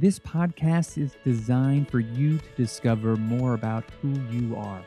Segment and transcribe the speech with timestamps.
[0.00, 4.80] This podcast is designed for you to discover more about who you are,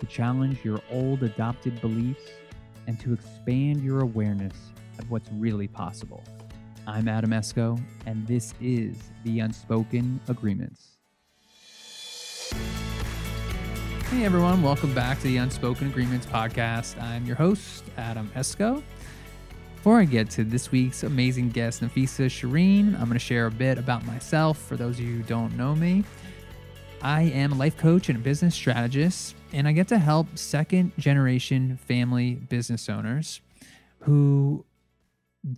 [0.00, 2.28] to challenge your old adopted beliefs,
[2.86, 4.52] and to expand your awareness
[4.98, 6.22] of what's really possible.
[6.86, 10.98] I'm Adam Eskow, and this is The Unspoken Agreements.
[14.10, 17.00] Hey everyone, welcome back to the Unspoken Agreements podcast.
[17.00, 18.82] I'm your host, Adam Eskow.
[19.80, 23.50] Before I get to this week's amazing guest, Nafissa Shireen, I'm going to share a
[23.50, 26.04] bit about myself for those of you who don't know me.
[27.00, 30.92] I am a life coach and a business strategist, and I get to help second
[30.98, 33.40] generation family business owners
[34.00, 34.66] who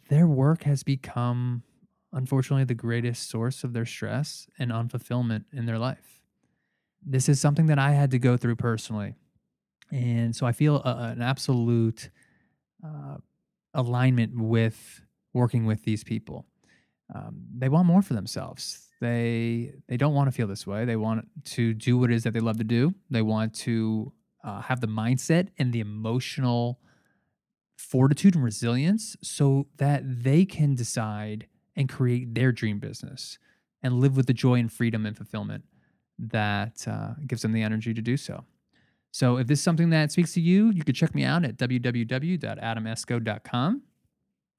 [0.09, 1.65] their work has become,
[2.13, 6.23] unfortunately, the greatest source of their stress and unfulfillment in their life
[7.05, 9.15] this is something that I had to go through personally.
[9.91, 12.11] And so I feel a, an absolute
[12.85, 13.17] uh,
[13.75, 16.47] alignment with working with these people.
[17.15, 18.89] Um, they want more for themselves.
[19.01, 20.85] They they don't want to feel this way.
[20.85, 22.95] They want to do what it is that they love to do.
[23.11, 24.13] They want to
[24.45, 26.81] uh, have the mindset and the emotional
[27.77, 33.39] fortitude and resilience so that they can decide and create their dream business
[33.83, 35.65] and live with the joy and freedom and fulfillment
[36.19, 38.45] that uh, gives them the energy to do so.
[39.13, 41.57] So if this is something that speaks to you, you could check me out at
[41.59, 43.83] www.adameskow.com.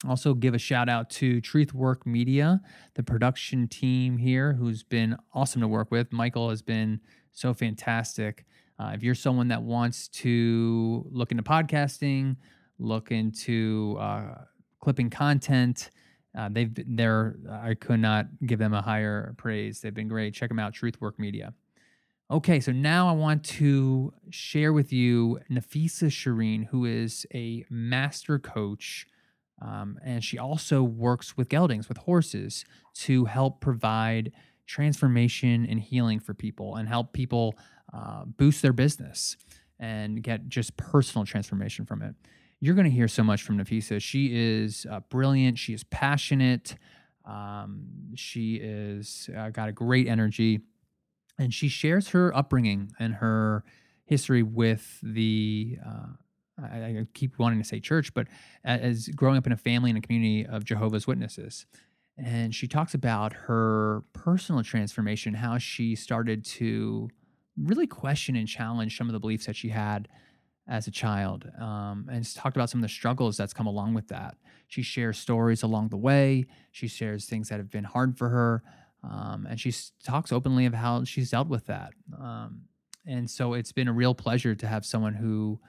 [0.08, 2.62] Also, give a shout out to Truthwork Media,
[2.96, 6.12] the production team here, who's been awesome to work with.
[6.12, 7.00] Michael has been
[7.32, 8.46] so fantastic.
[8.78, 12.36] Uh, if you're someone that wants to look into podcasting,
[12.80, 14.44] look into uh,
[14.82, 15.90] clipping content,
[16.38, 19.82] uh, they've they're I could not give them a higher praise.
[19.82, 20.34] They've been great.
[20.34, 21.54] Check them out, Truthwork Media.
[22.32, 28.40] Okay, so now I want to share with you Nafissa Shireen, who is a master
[28.40, 29.06] coach,
[29.62, 34.32] um, and she also works with geldings, with horses, to help provide
[34.66, 37.56] transformation and healing for people and help people
[37.94, 39.36] uh, boost their business
[39.80, 42.16] and get just personal transformation from it
[42.64, 44.02] you're going to hear so much from Nafissa.
[44.02, 45.60] She is uh, brilliant.
[45.60, 46.78] She is passionate.
[47.26, 50.62] Um, she is uh, got a great energy,
[51.38, 53.64] and she shares her upbringing and her
[54.06, 55.78] history with the.
[55.86, 56.08] Uh,
[56.62, 58.28] I, I, keep wanting to say church, but
[58.64, 61.66] as growing up in a family and a community of Jehovah's Witnesses.
[62.16, 67.10] And she talks about her personal transformation, how she started to
[67.58, 70.08] really question and challenge some of the beliefs that she had
[70.68, 74.08] as a child um, and talked about some of the struggles that's come along with
[74.08, 74.38] that.
[74.68, 76.46] She shares stories along the way.
[76.72, 78.64] She shares things that have been hard for her.
[79.04, 81.94] Um, and she talks openly of how she's dealt with that.
[82.18, 82.62] Um,
[83.06, 85.60] and so it's been a real pleasure to have someone who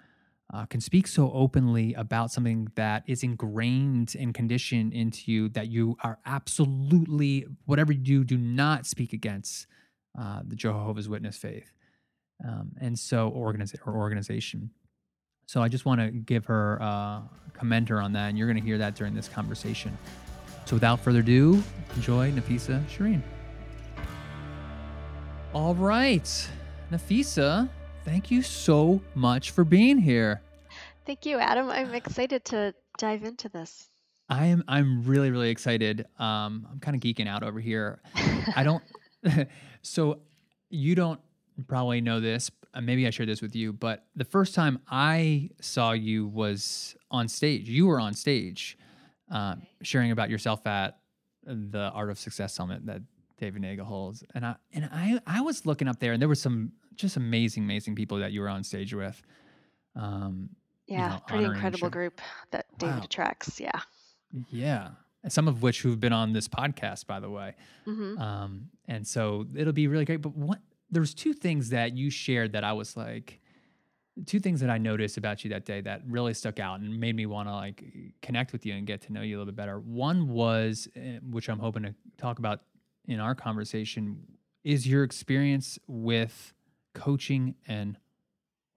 [0.53, 5.69] uh, can speak so openly about something that is ingrained and conditioned into you that
[5.69, 9.67] you are absolutely, whatever you do, do not speak against
[10.19, 11.73] uh, the Jehovah's Witness faith.
[12.47, 13.55] Um, and so, or
[13.97, 14.71] organization.
[15.47, 18.61] So I just want to give her uh, a commenter on that, and you're going
[18.61, 19.97] to hear that during this conversation.
[20.65, 21.63] So without further ado,
[21.97, 23.23] enjoy Nafissa Shireen.
[25.53, 26.51] All right,
[26.91, 27.69] Nafissa,
[28.05, 30.43] thank you so much for being here.
[31.07, 31.69] Thank you, Adam.
[31.71, 33.89] I'm excited to dive into this.
[34.29, 34.65] I am.
[34.67, 36.07] I'm really, really excited.
[36.19, 38.01] Um, I'm kind of geeking out over here.
[38.57, 38.83] I don't.
[39.83, 40.19] so
[40.71, 41.21] you don't
[41.67, 45.51] probably know this, uh, maybe I shared this with you, but the first time I
[45.61, 47.69] saw you was on stage.
[47.69, 48.77] You were on stage
[49.31, 50.99] uh, sharing about yourself at
[51.45, 53.03] the Art of Success Summit that
[53.39, 56.35] David Nagel holds, and I and I I was looking up there, and there were
[56.35, 59.21] some just amazing, amazing people that you were on stage with.
[59.97, 60.51] Um,
[60.87, 62.21] yeah, you know, pretty incredible group
[62.51, 63.05] that David wow.
[63.05, 63.61] attracts.
[63.61, 63.81] Yeah.
[64.51, 64.91] Yeah.
[65.29, 67.55] Some of which who've been on this podcast, by the way.
[67.87, 68.21] Mm-hmm.
[68.21, 70.21] Um, and so it'll be really great.
[70.21, 73.41] But what there's two things that you shared that I was like,
[74.27, 77.17] two things that I noticed about you that day that really stuck out and made
[77.17, 77.83] me want to like
[78.23, 79.81] connect with you and get to know you a little bit better.
[79.81, 82.61] One was, eh, which I'm hoping to talk about
[83.07, 84.23] in our conversation,
[84.63, 86.55] is your experience with
[86.95, 87.99] coaching and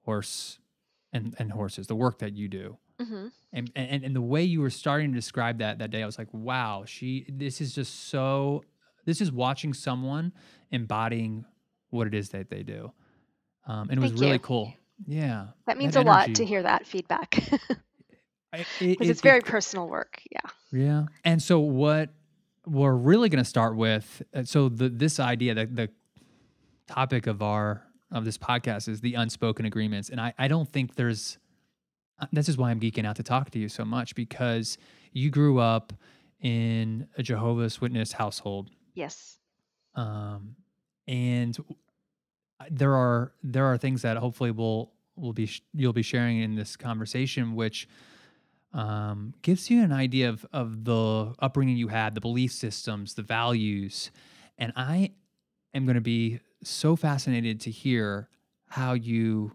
[0.03, 0.59] horse
[1.13, 2.77] and, and horses, the work that you do.
[2.99, 3.27] Mm-hmm.
[3.53, 6.17] And, and and the way you were starting to describe that that day, I was
[6.17, 7.25] like, wow, she.
[7.29, 8.63] This is just so.
[9.05, 10.33] This is watching someone
[10.71, 11.45] embodying
[11.91, 12.91] what it is that they do.
[13.67, 14.39] Um, and it Thank was really you.
[14.39, 14.73] cool.
[15.05, 15.47] Yeah.
[15.65, 17.37] That means that a lot to hear that feedback.
[18.49, 20.21] Because it, it, it's very it, personal work.
[20.31, 20.39] Yeah.
[20.71, 21.05] Yeah.
[21.25, 22.09] And so what
[22.65, 25.89] we're really going to start with, uh, so the, this idea, that the
[26.87, 30.09] topic of our, of this podcast is the unspoken agreements.
[30.09, 31.37] And I, I don't think there's,
[32.19, 34.77] uh, this is why I'm geeking out to talk to you so much because
[35.11, 35.93] you grew up
[36.39, 38.69] in a Jehovah's Witness household.
[38.93, 39.39] Yes.
[39.95, 40.55] Um,
[41.07, 41.57] and
[42.69, 46.75] there are there are things that hopefully will will be you'll be sharing in this
[46.75, 47.87] conversation, which
[48.73, 53.21] um, gives you an idea of of the upbringing you had, the belief systems, the
[53.23, 54.11] values,
[54.57, 55.11] and I
[55.73, 58.29] am going to be so fascinated to hear
[58.67, 59.51] how you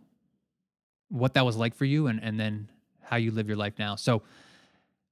[1.09, 2.69] what that was like for you and and then
[3.03, 3.97] how you live your life now.
[3.97, 4.23] So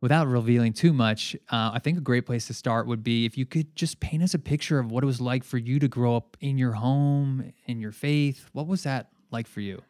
[0.00, 3.36] without revealing too much, uh, I think a great place to start would be if
[3.36, 5.88] you could just paint us a picture of what it was like for you to
[5.88, 8.48] grow up in your home, in your faith.
[8.52, 9.82] What was that like for you?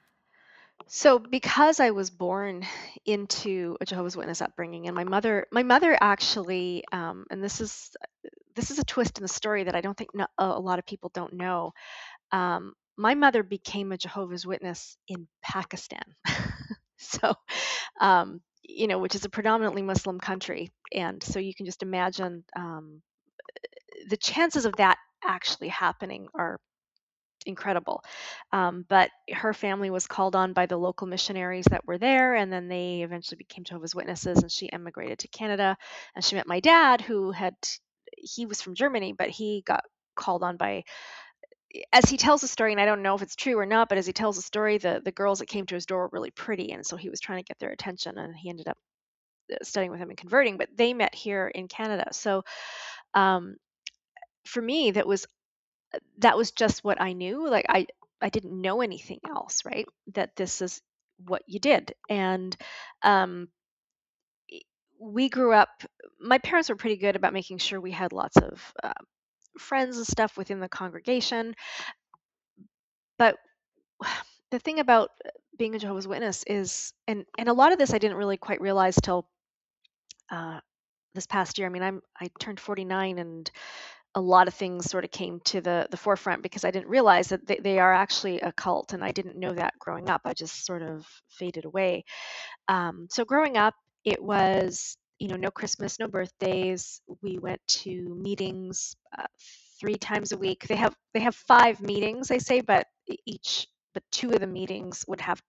[0.87, 2.67] So, because I was born
[3.07, 7.91] into a Jehovah's Witness upbringing, and my mother, my mother actually, um, and this is
[8.56, 10.87] this is a twist in the story that I don't think no, a lot of
[10.87, 11.73] people don't know.
[12.33, 16.03] Um, my mother became a Jehovah's Witness in Pakistan.
[16.99, 17.35] so,
[18.01, 18.41] um,
[18.76, 20.70] you know, which is a predominantly Muslim country.
[20.93, 23.02] And so you can just imagine um,
[24.08, 26.61] the chances of that actually happening are
[27.46, 28.02] incredible.
[28.52, 32.52] Um, but her family was called on by the local missionaries that were there, and
[32.52, 35.76] then they eventually became Jehovah's Witnesses, and she emigrated to Canada.
[36.14, 37.55] And she met my dad, who had,
[38.17, 39.84] he was from Germany, but he got
[40.14, 40.84] called on by
[41.93, 43.99] as he tells the story, and I don't know if it's true or not, but
[43.99, 46.31] as he tells the story, the the girls that came to his door were really
[46.31, 48.78] pretty, and so he was trying to get their attention, and he ended up
[49.52, 50.58] uh, studying with him and converting.
[50.58, 52.44] But they met here in Canada, so
[53.14, 53.56] um,
[54.46, 55.26] for me, that was
[55.94, 57.49] uh, that was just what I knew.
[57.49, 57.87] Like I
[58.20, 59.87] I didn't know anything else, right?
[60.14, 60.82] That this is
[61.26, 62.56] what you did, and
[63.02, 63.49] um,
[64.99, 65.82] we grew up.
[66.20, 68.93] My parents were pretty good about making sure we had lots of uh,
[69.61, 71.55] friends and stuff within the congregation.
[73.19, 73.37] But
[74.51, 75.11] the thing about
[75.57, 78.61] being a Jehovah's Witness is, and and a lot of this I didn't really quite
[78.61, 79.29] realize till
[80.31, 80.61] uh,
[81.15, 81.67] this past year.
[81.67, 83.51] I mean, I'm I turned 49, and
[84.15, 87.29] a lot of things sort of came to the the forefront because I didn't realize
[87.29, 90.23] that they, they are actually a cult, and I didn't know that growing up.
[90.25, 92.05] I just sort of faded away.
[92.69, 93.75] Um, so growing up,
[94.05, 97.02] it was you know, no Christmas, no birthdays.
[97.22, 99.26] We went to meetings uh,
[99.78, 100.67] three times a week.
[100.67, 102.87] They have they have five meetings, they say, but
[103.26, 105.43] each but two of the meetings would have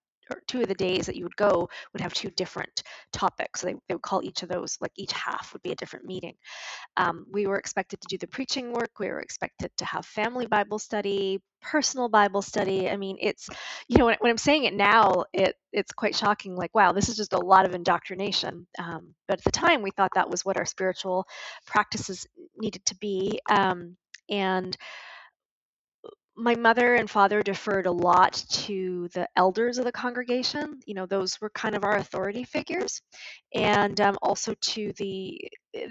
[0.48, 3.62] two of the days that you would go would have two different topics.
[3.62, 6.06] So they, they would call each of those, like each half would be a different
[6.06, 6.36] meeting.
[6.98, 8.92] Um, we were expected to do the preaching work.
[9.00, 12.90] We were expected to have family Bible study, personal Bible study.
[12.90, 13.50] I mean, it's,
[13.88, 16.56] you know, when, when I'm saying it now, it it's quite shocking.
[16.56, 18.68] Like, wow, this is just a lot of indoctrination.
[18.78, 21.26] Um, but at the time, we thought that was what our spiritual
[21.66, 23.40] practices needed to be.
[23.50, 23.96] Um,
[24.30, 24.76] and
[26.42, 30.80] my mother and father deferred a lot to the elders of the congregation.
[30.86, 33.02] You know, those were kind of our authority figures,
[33.54, 35.40] and um, also to the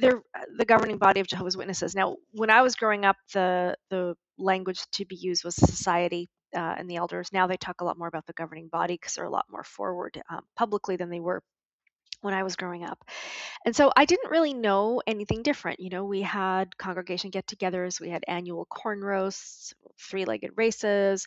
[0.00, 0.22] their
[0.56, 1.94] the governing body of Jehovah's Witnesses.
[1.94, 6.74] Now, when I was growing up, the the language to be used was society uh,
[6.76, 7.28] and the elders.
[7.32, 9.64] Now they talk a lot more about the governing body because they're a lot more
[9.64, 11.42] forward um, publicly than they were
[12.20, 13.02] when I was growing up.
[13.64, 15.80] And so I didn't really know anything different.
[15.80, 21.26] You know, we had congregation get togethers, we had annual corn roasts, three legged races.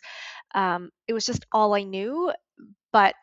[0.54, 2.32] Um, it was just all I knew,
[2.92, 3.14] but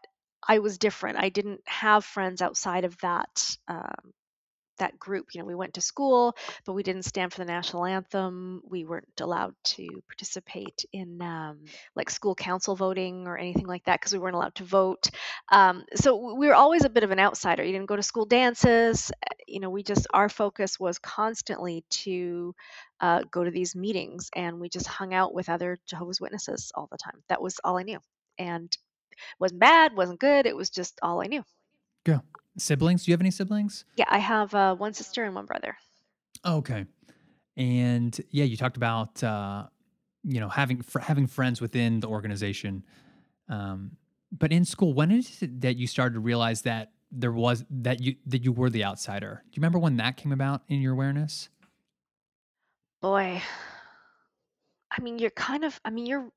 [0.47, 1.17] I was different.
[1.19, 4.13] I didn't have friends outside of that um,
[4.81, 5.33] that group.
[5.33, 6.35] You know, we went to school,
[6.65, 8.61] but we didn't stand for the national anthem.
[8.69, 11.59] We weren't allowed to participate in um,
[11.95, 15.09] like school council voting or anything like that because we weren't allowed to vote.
[15.51, 17.63] Um, so we were always a bit of an outsider.
[17.63, 19.11] You didn't go to school dances.
[19.47, 22.55] You know, we just our focus was constantly to
[22.99, 26.87] uh, go to these meetings, and we just hung out with other Jehovah's Witnesses all
[26.91, 27.23] the time.
[27.29, 27.99] That was all I knew,
[28.37, 28.75] and
[29.39, 30.45] wasn't bad, wasn't good.
[30.45, 31.43] It was just all I knew.
[32.07, 32.19] Yeah.
[32.57, 33.05] Siblings?
[33.05, 33.85] Do you have any siblings?
[33.95, 35.75] Yeah, I have uh, one sister and one brother.
[36.45, 36.85] Okay.
[37.57, 39.67] And yeah, you talked about uh,
[40.23, 42.83] you know having fr- having friends within the organization.
[43.49, 43.91] Um,
[44.31, 48.01] but in school, when is it that you started to realize that there was that
[48.01, 49.43] you that you were the outsider?
[49.45, 51.49] Do you remember when that came about in your awareness?
[53.01, 53.41] Boy,
[54.91, 55.79] I mean, you're kind of.
[55.83, 56.29] I mean, you're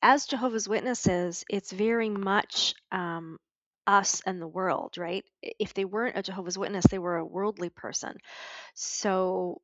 [0.00, 1.44] as Jehovah's Witnesses.
[1.50, 3.38] It's very much um,
[3.86, 5.24] us and the world, right?
[5.42, 8.16] If they weren't a Jehovah's Witness, they were a worldly person.
[8.74, 9.60] So,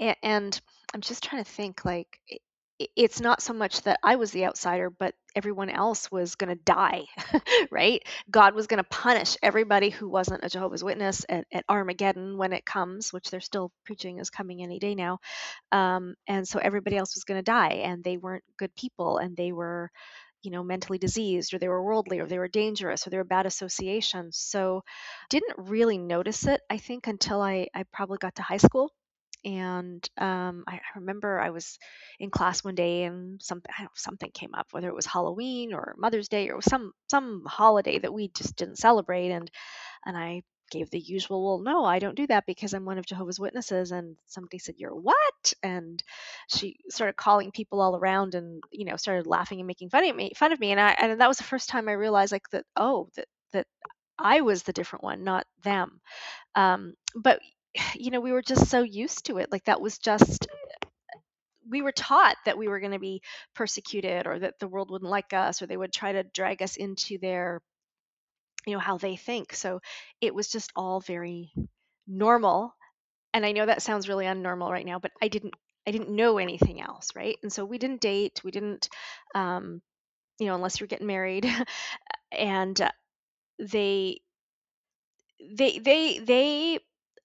[0.00, 0.60] and
[0.94, 2.20] I'm just trying to think like,
[2.94, 6.62] it's not so much that I was the outsider, but everyone else was going to
[6.64, 7.06] die,
[7.72, 8.00] right?
[8.30, 12.52] God was going to punish everybody who wasn't a Jehovah's Witness at, at, Armageddon when
[12.52, 15.18] it comes, which they're still preaching is coming any day now.
[15.72, 19.36] Um, and so everybody else was going to die, and they weren't good people, and
[19.36, 19.90] they were
[20.48, 23.24] you know mentally diseased or they were worldly or they were dangerous or they were
[23.36, 24.38] bad associations.
[24.38, 24.82] So
[25.28, 28.90] didn't really notice it i think until i i probably got to high school.
[29.44, 31.78] And um, I, remember I was
[32.18, 36.28] in class one day and something something came up, whether it was Halloween or Mother's
[36.28, 39.48] Day or some some holiday that we just didn't celebrate, and
[40.06, 43.06] and I gave the usual, well, no, I don't do that because I'm one of
[43.06, 43.92] Jehovah's Witnesses.
[43.92, 45.52] And somebody said, You're what?
[45.62, 46.02] And
[46.48, 50.16] she started calling people all around and, you know, started laughing and making fun of
[50.16, 50.72] me, fun of me.
[50.72, 53.66] And I and that was the first time I realized like that, oh, that that
[54.18, 56.00] I was the different one, not them.
[56.54, 57.40] Um, but
[57.94, 59.52] you know, we were just so used to it.
[59.52, 60.48] Like that was just
[61.68, 63.22] we were taught that we were going to be
[63.54, 66.76] persecuted or that the world wouldn't like us or they would try to drag us
[66.76, 67.60] into their
[68.66, 69.80] you know how they think so
[70.20, 71.52] it was just all very
[72.06, 72.74] normal
[73.34, 75.54] and i know that sounds really unnormal right now but i didn't
[75.86, 77.36] i didn't know anything else right?
[77.42, 78.88] And so we didn't date we didn't
[79.34, 79.82] um
[80.40, 81.46] you know unless you're getting married
[82.32, 82.90] and uh,
[83.58, 84.20] they
[85.56, 86.78] they they they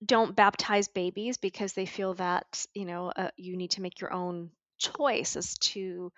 [0.05, 4.11] don't baptize babies because they feel that you know uh, you need to make your
[4.13, 6.11] own choice as to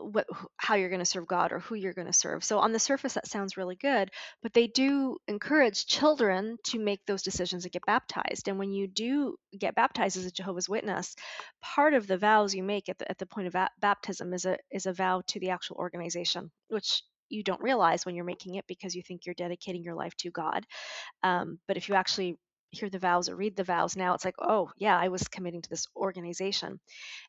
[0.00, 0.26] what
[0.56, 2.44] how you're going to serve God or who you're going to serve.
[2.44, 4.10] So on the surface that sounds really good,
[4.42, 8.48] but they do encourage children to make those decisions and get baptized.
[8.48, 11.14] And when you do get baptized as a Jehovah's Witness,
[11.62, 14.58] part of the vows you make at the, at the point of baptism is a
[14.70, 18.64] is a vow to the actual organization, which you don't realize when you're making it
[18.68, 20.64] because you think you're dedicating your life to God.
[21.22, 22.38] Um, but if you actually
[22.70, 25.62] hear the vows or read the vows now, it's like, oh yeah, I was committing
[25.62, 26.80] to this organization.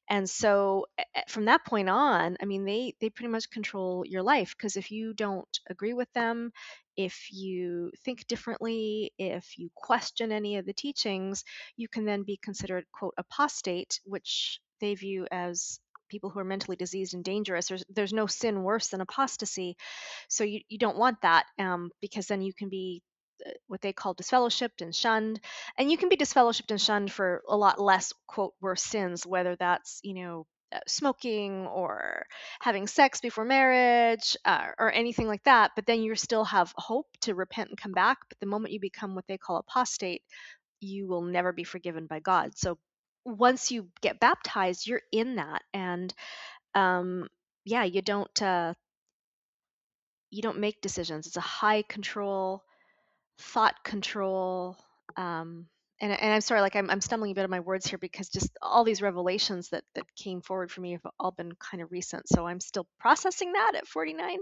[0.09, 0.85] And so
[1.27, 4.91] from that point on i mean they they pretty much control your life because if
[4.91, 6.51] you don't agree with them
[6.95, 11.43] if you think differently if you question any of the teachings
[11.75, 15.79] you can then be considered quote apostate which they view as
[16.09, 17.67] people who are mentally diseased and dangerous.
[17.67, 19.75] There's, there's no sin worse than apostasy.
[20.29, 23.01] So you, you don't want that um, because then you can be
[23.67, 25.39] what they call disfellowshipped and shunned.
[25.77, 29.55] And you can be disfellowshipped and shunned for a lot less quote worse sins whether
[29.55, 32.25] that's you know uh, smoking or
[32.59, 35.71] having sex before marriage uh, or anything like that.
[35.75, 38.17] But then you still have hope to repent and come back.
[38.29, 40.23] But the moment you become what they call apostate
[40.81, 42.57] you will never be forgiven by god.
[42.57, 42.77] So
[43.25, 45.63] once you get baptized you're in that.
[45.73, 46.13] And
[46.75, 47.27] um
[47.65, 48.73] yeah you don't uh
[50.29, 51.27] you don't make decisions.
[51.27, 52.63] It's a high control
[53.39, 54.77] thought control
[55.15, 55.67] um,
[55.99, 58.29] and, and i'm sorry like I'm, I'm stumbling a bit of my words here because
[58.29, 61.91] just all these revelations that that came forward for me have all been kind of
[61.91, 64.37] recent so i'm still processing that at 49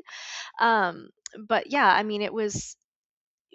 [0.60, 1.10] um,
[1.48, 2.76] but yeah i mean it was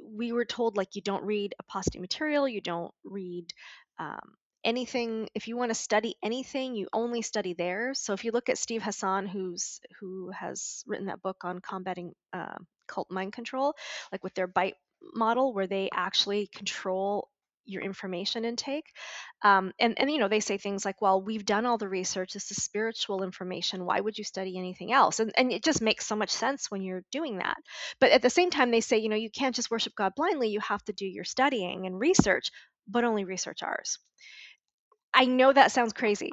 [0.03, 3.47] we were told like you don't read apostate material you don't read
[3.99, 8.33] um, anything if you want to study anything you only study there so if you
[8.33, 12.57] look at steve hassan who's who has written that book on combating uh,
[12.87, 13.75] cult mind control
[14.13, 14.75] like with their bite
[15.15, 17.29] model where they actually control
[17.67, 18.87] your information intake
[19.43, 22.33] um, and and you know they say things like well we've done all the research
[22.33, 25.21] this is spiritual information why would you study anything else?
[25.21, 27.57] And, and it just makes so much sense when you're doing that.
[28.01, 30.49] But at the same time they say you know you can't just worship god blindly
[30.49, 32.51] you have to do your studying and research
[32.89, 33.99] but only research ours.
[35.15, 36.33] I know that sounds crazy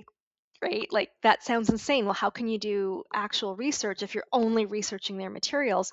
[0.64, 0.88] right?
[0.92, 2.06] Like that sounds insane.
[2.06, 5.92] Well how can you do actual research if you're only researching their materials?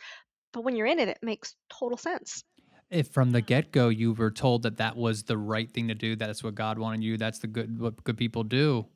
[0.53, 2.45] But when you're in it it makes total sense
[2.95, 5.95] if from the get go you were told that that was the right thing to
[5.95, 8.87] do, that's what God wanted you, that's the good what good people do,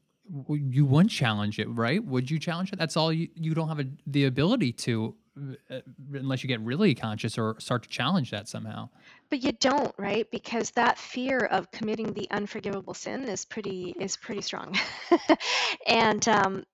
[0.49, 2.05] you wouldn't challenge it, right?
[2.05, 2.79] Would you challenge it?
[2.79, 5.15] That's all you you don't have a, the ability to
[5.71, 5.81] uh,
[6.15, 8.89] unless you get really conscious or start to challenge that somehow.
[9.31, 10.29] But you don't, right?
[10.31, 14.77] Because that fear of committing the unforgivable sin is pretty is pretty strong.
[15.87, 16.65] and um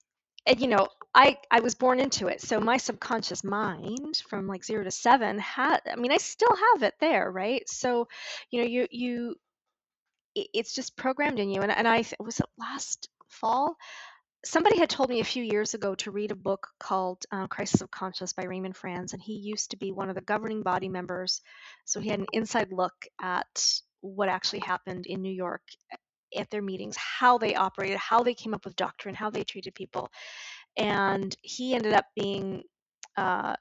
[0.46, 4.64] and you know i i was born into it so my subconscious mind from like
[4.64, 8.08] 0 to 7 had i mean i still have it there right so
[8.50, 9.34] you know you you
[10.34, 13.76] it's just programmed in you and, and i was it last fall
[14.44, 17.80] somebody had told me a few years ago to read a book called uh, crisis
[17.80, 20.88] of conscience by raymond franz and he used to be one of the governing body
[20.88, 21.40] members
[21.84, 23.46] so he had an inside look at
[24.00, 25.62] what actually happened in new york
[26.36, 29.74] at their meetings, how they operated, how they came up with doctrine, how they treated
[29.74, 30.10] people.
[30.76, 32.64] And he ended up being
[33.16, 33.56] uh,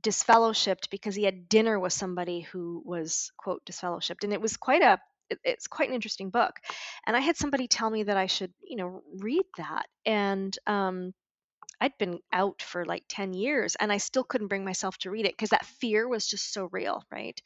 [0.00, 4.24] disfellowshipped because he had dinner with somebody who was, quote, disfellowshipped.
[4.24, 5.00] And it was quite a
[5.42, 6.60] it's quite an interesting book
[7.06, 11.14] and i had somebody tell me that i should you know read that and um,
[11.80, 15.26] i'd been out for like 10 years and i still couldn't bring myself to read
[15.26, 17.40] it because that fear was just so real right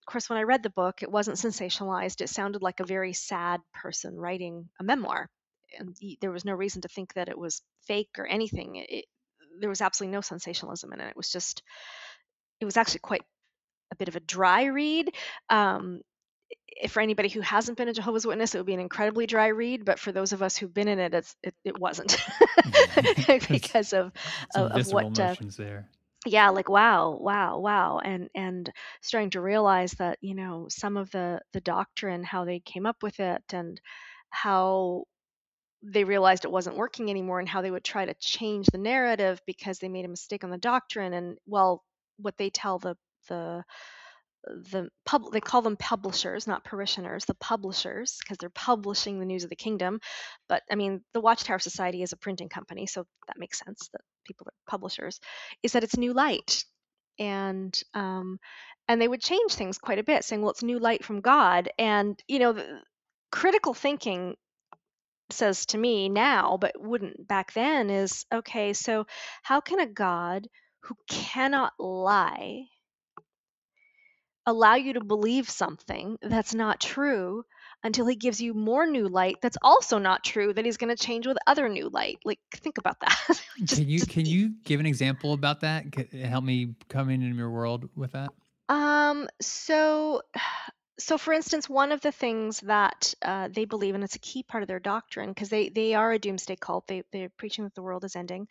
[0.00, 2.20] of course, when I read the book, it wasn't sensationalized.
[2.20, 5.30] It sounded like a very sad person writing a memoir.
[5.78, 8.76] And there was no reason to think that it was fake or anything.
[8.76, 9.06] It,
[9.60, 11.10] there was absolutely no sensationalism in it.
[11.10, 11.62] It was just,
[12.60, 13.22] it was actually quite
[13.92, 15.14] a bit of a dry read.
[15.48, 16.00] Um,
[16.76, 19.48] if for anybody who hasn't been a Jehovah's Witness, it would be an incredibly dry
[19.48, 19.84] read.
[19.84, 22.16] But for those of us who've been in it, it's, it, it wasn't
[23.48, 24.12] because of,
[24.54, 25.88] of, of what uh, there.
[26.26, 31.10] yeah like wow wow wow and and starting to realize that you know some of
[31.10, 33.80] the the doctrine how they came up with it and
[34.30, 35.04] how
[35.84, 39.40] they realized it wasn't working anymore and how they would try to change the narrative
[39.46, 41.84] because they made a mistake on the doctrine and well
[42.18, 42.96] what they tell the
[43.28, 43.62] the
[44.46, 49.44] the pub they call them publishers not parishioners the publishers because they're publishing the news
[49.44, 50.00] of the kingdom.
[50.48, 54.02] But i mean the watchtower society is a printing company so that makes sense that
[54.26, 55.20] people are publishers
[55.62, 56.64] is that it's new light.
[57.18, 58.38] And um
[58.88, 61.68] and they would change things quite a bit saying well it's new light from god.
[61.78, 62.80] And you know the,
[63.32, 64.36] critical thinking
[65.30, 69.06] says to me now but wouldn't back then is okay so
[69.42, 70.46] how can a god
[70.80, 72.64] who cannot lie
[74.46, 77.44] allow you to believe something that's not true
[77.82, 81.02] until he gives you more new light that's also not true that he's going to
[81.02, 84.80] change with other new light like think about that just, Can you can you give
[84.80, 85.84] an example about that?
[86.12, 88.30] Help me come into your world with that.
[88.68, 90.22] um so
[90.98, 94.42] so for instance one of the things that uh, they believe and it's a key
[94.42, 97.74] part of their doctrine because they they are a doomsday cult they they're preaching that
[97.74, 98.46] the world is ending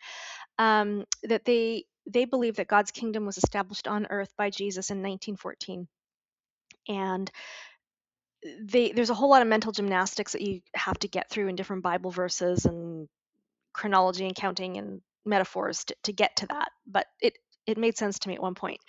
[0.58, 4.98] um that they they believe that god's kingdom was established on earth by jesus in
[4.98, 5.88] 1914
[6.88, 7.30] and
[8.62, 11.56] they there's a whole lot of mental gymnastics that you have to get through in
[11.56, 13.08] different bible verses and
[13.72, 17.34] chronology and counting and metaphors to, to get to that but it
[17.66, 18.80] it made sense to me at one point.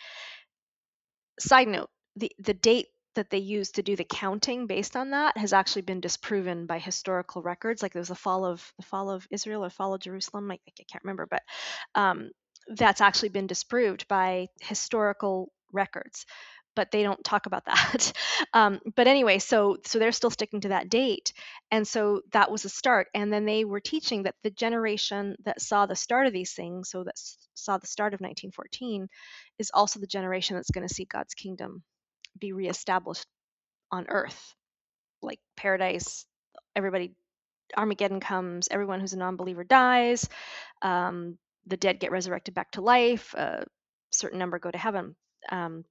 [1.39, 5.37] Side note the the date that they used to do the counting based on that
[5.37, 9.09] has actually been disproven by historical records like there was the fall of the fall
[9.09, 11.41] of israel or fall of jerusalem i, I can't remember but
[11.95, 12.31] um,
[12.67, 16.25] that's actually been disproved by historical records
[16.75, 18.11] but they don't talk about that.
[18.53, 21.33] Um, but anyway so so they're still sticking to that date
[21.71, 25.61] and so that was a start and then they were teaching that the generation that
[25.61, 27.15] saw the start of these things so that
[27.53, 29.07] saw the start of 1914
[29.59, 31.83] is also the generation that's going to see god's kingdom
[32.39, 33.25] be reestablished
[33.91, 34.53] on earth.
[35.21, 36.25] Like paradise
[36.75, 37.13] everybody
[37.75, 40.29] armageddon comes everyone who's a non-believer dies
[40.81, 43.65] um, the dead get resurrected back to life a
[44.11, 45.15] certain number go to heaven.
[45.49, 45.83] Um,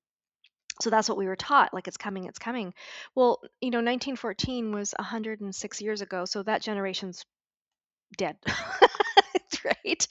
[0.81, 2.75] so that's what we were taught like it's coming it's coming.
[3.15, 7.25] Well you know 1914 was 106 years ago so that generation's
[8.17, 8.37] dead
[9.65, 10.07] right?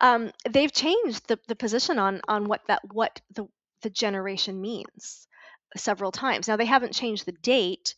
[0.00, 3.46] Um, they've changed the, the position on on what that what the
[3.82, 5.26] the generation means
[5.76, 7.94] several times now they haven't changed the date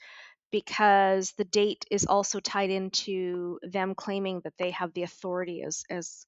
[0.51, 5.85] because the date is also tied into them claiming that they have the authority as
[5.91, 6.27] as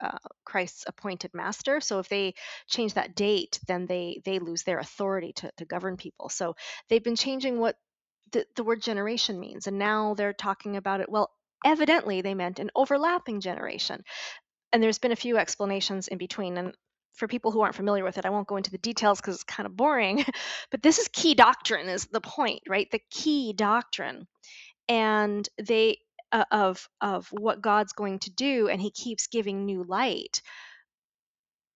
[0.00, 1.80] uh, Christ's appointed master.
[1.80, 2.34] So if they
[2.66, 6.28] change that date, then they they lose their authority to, to govern people.
[6.30, 6.56] So
[6.88, 7.76] they've been changing what
[8.32, 11.10] the, the word generation means, and now they're talking about it.
[11.10, 11.30] Well,
[11.64, 14.02] evidently they meant an overlapping generation,
[14.72, 16.56] and there's been a few explanations in between.
[16.56, 16.74] And
[17.14, 19.44] for people who aren't familiar with it, I won't go into the details because it's
[19.44, 20.24] kind of boring.
[20.70, 22.90] but this is key doctrine, is the point, right?
[22.90, 24.26] The key doctrine
[24.88, 25.98] and they
[26.32, 30.42] uh, of of what God's going to do and he keeps giving new light.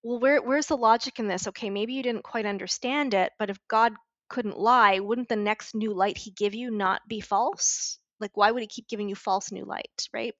[0.03, 1.47] Well, where where's the logic in this?
[1.47, 3.93] Okay, maybe you didn't quite understand it, but if God
[4.29, 7.99] couldn't lie, wouldn't the next new light he give you not be false?
[8.19, 10.33] Like why would he keep giving you false new light, right?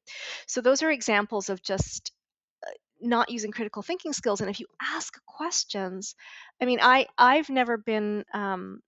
[0.48, 2.12] So those are examples of just
[3.06, 6.16] not using critical thinking skills and if you ask questions
[6.62, 8.80] i mean i i've never been um,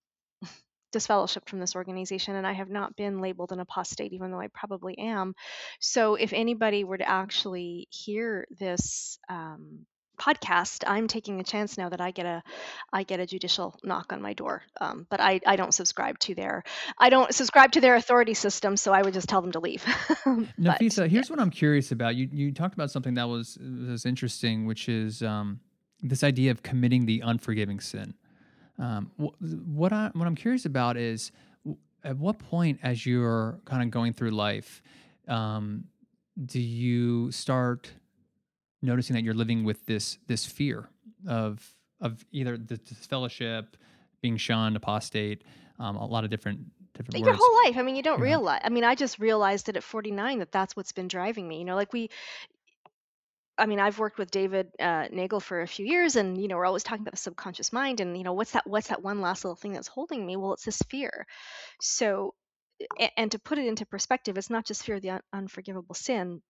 [0.96, 4.48] disfellowshipped from this organization and I have not been labeled an apostate, even though I
[4.48, 5.36] probably am.
[5.80, 9.86] So if anybody were to actually hear this um,
[10.18, 12.44] podcast, I'm taking a chance now that I get a
[12.94, 14.64] I get a judicial knock on my door.
[14.82, 16.64] Um, but I, I don't subscribe to their
[16.98, 19.84] I don't subscribe to their authority system, so I would just tell them to leave.
[20.26, 21.08] but Nafissa, yeah.
[21.08, 22.16] here's what I'm curious about.
[22.16, 25.60] You you talked about something that was was interesting, which is um,
[26.02, 28.14] this idea of committing the unforgiving sin.
[28.80, 31.32] Um, wh- what I what I'm curious about is
[31.64, 34.82] w- at what point, as you're kind of going through life,
[35.28, 35.86] um,
[36.46, 37.92] do you start
[38.82, 40.90] noticing that you're living with this this fear
[41.28, 43.76] of of either the disfellowship,
[44.22, 45.44] being shunned, apostate,
[45.80, 46.60] um, a lot of different
[46.94, 47.40] different Your words.
[47.42, 47.78] whole life.
[47.78, 48.26] I mean, you don't Yeah.
[48.26, 48.62] realize.
[48.64, 51.60] I mean, I just realized it at 49 that that's what's been driving me.
[51.60, 52.10] You know, like we
[53.60, 56.58] I mean, I've worked with David uh, Nagel for a few years, and you know,
[56.58, 58.68] we're always talking about the subconscious mind, and you know, what's that?
[58.68, 60.36] What's that one last little thing that's holding me?
[60.36, 61.26] Well, it's this fear.
[61.82, 62.36] So,
[63.18, 66.44] and to put it into perspective, it's not just fear of the un- unforgivable sin,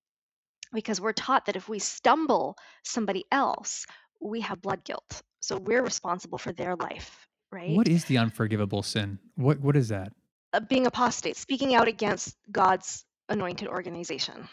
[0.74, 3.86] because we're taught that if we stumble somebody else,
[4.22, 5.24] we have blood guilt.
[5.42, 7.76] So we're responsible for their life, right?
[7.76, 9.20] What is the unforgivable sin?
[9.36, 10.14] What what is that?
[10.54, 14.50] uh, being apostate, speaking out against God's anointed organization,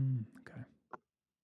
[0.00, 0.60] Mm, okay.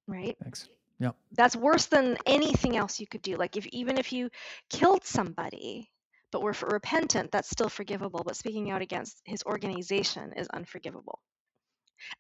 [0.09, 0.37] right?
[0.43, 0.69] Thanks.
[1.01, 1.17] Yep.
[1.33, 3.37] That's worse than anything else you could do.
[3.37, 4.31] Like if even if you
[4.71, 5.91] killed somebody
[6.33, 8.23] but were repentant, that's still forgivable.
[8.25, 11.21] But speaking out against his organization is unforgivable.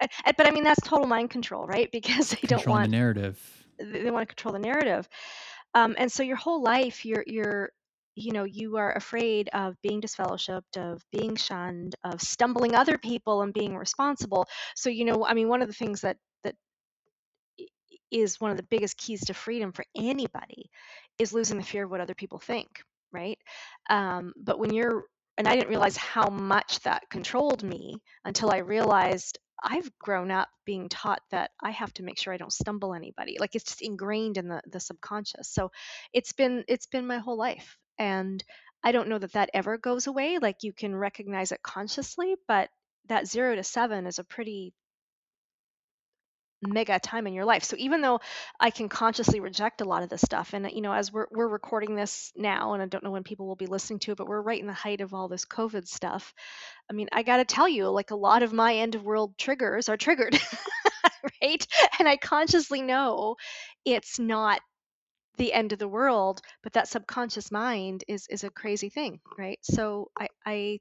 [0.01, 1.91] But I mean that's total mind control, right?
[1.93, 3.39] Because they don't want the narrative.
[3.79, 5.09] they they want to control the narrative.
[5.75, 7.71] Um, and so your whole life, you're you're
[8.17, 13.43] you know you are afraid of being disfellowshipped, of being shunned, of stumbling other people
[13.43, 14.47] and being responsible.
[14.77, 16.55] So you know, I mean, one of the things that that
[18.11, 20.71] is one of the biggest keys to freedom for anybody
[21.19, 22.69] is losing the fear of what other people think,
[23.13, 23.39] right?
[23.91, 25.05] Um, but when you're
[25.39, 30.49] and I didn't realize how much that controlled me until I realized I've grown up
[30.65, 33.37] being taught that I have to make sure I don't stumble anybody.
[33.39, 35.49] Like it's just ingrained in the the subconscious.
[35.49, 35.71] So
[36.13, 37.77] it's been it's been my whole life.
[37.99, 38.43] And
[38.83, 40.39] I don't know that that ever goes away.
[40.41, 42.69] Like you can recognize it consciously, but
[43.09, 44.75] that 0 to 7 is a pretty
[46.67, 47.65] mega time in your life.
[47.65, 48.21] So even though
[48.61, 51.27] I can consciously reject a lot of this stuff, and uh, you know, as we're
[51.31, 54.19] we're recording this now, and I don't know when people will be listening to it,
[54.19, 56.35] but we're right in the height of all this COVID stuff.
[56.91, 59.37] I mean, I got to tell you, like a lot of my end of world
[59.39, 60.39] triggers are triggered,
[61.43, 61.67] right?
[61.99, 63.37] And I consciously know
[63.85, 64.61] it's not
[65.37, 69.59] the end of the world, but that subconscious mind is is a crazy thing, right?
[69.63, 70.81] So I I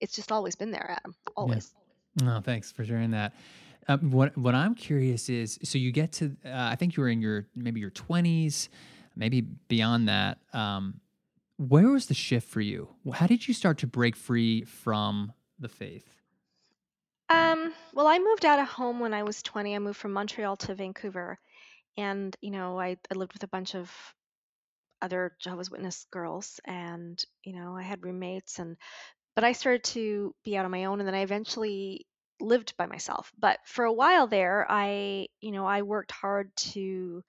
[0.00, 1.32] it's just always been there, Adam, Yeah.
[1.36, 1.74] always.
[2.22, 3.34] No, thanks for sharing that.
[3.88, 7.08] Um, what what I'm curious is, so you get to, uh, I think you were
[7.08, 8.68] in your maybe your 20s,
[9.14, 10.38] maybe beyond that.
[10.52, 11.00] Um,
[11.56, 12.88] where was the shift for you?
[13.12, 16.08] How did you start to break free from the faith?
[17.28, 19.74] Um, well, I moved out of home when I was 20.
[19.74, 21.38] I moved from Montreal to Vancouver.
[21.96, 23.90] And, you know, I, I lived with a bunch of
[25.00, 28.76] other Jehovah's Witness girls and, you know, I had roommates and
[29.34, 32.06] but I started to be out on my own and then I eventually
[32.40, 33.32] lived by myself.
[33.38, 37.24] But for a while there, I, you know, I worked hard to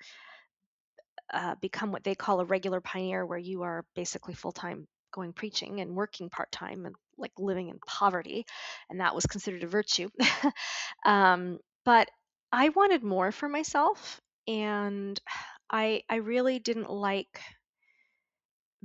[1.34, 5.34] uh, become what they call a regular pioneer, where you are basically full time going
[5.34, 8.46] preaching and working part time and like living in poverty,
[8.90, 10.10] and that was considered a virtue.
[11.06, 12.10] um, but
[12.52, 15.20] I wanted more for myself, and
[15.70, 17.42] I I really didn't like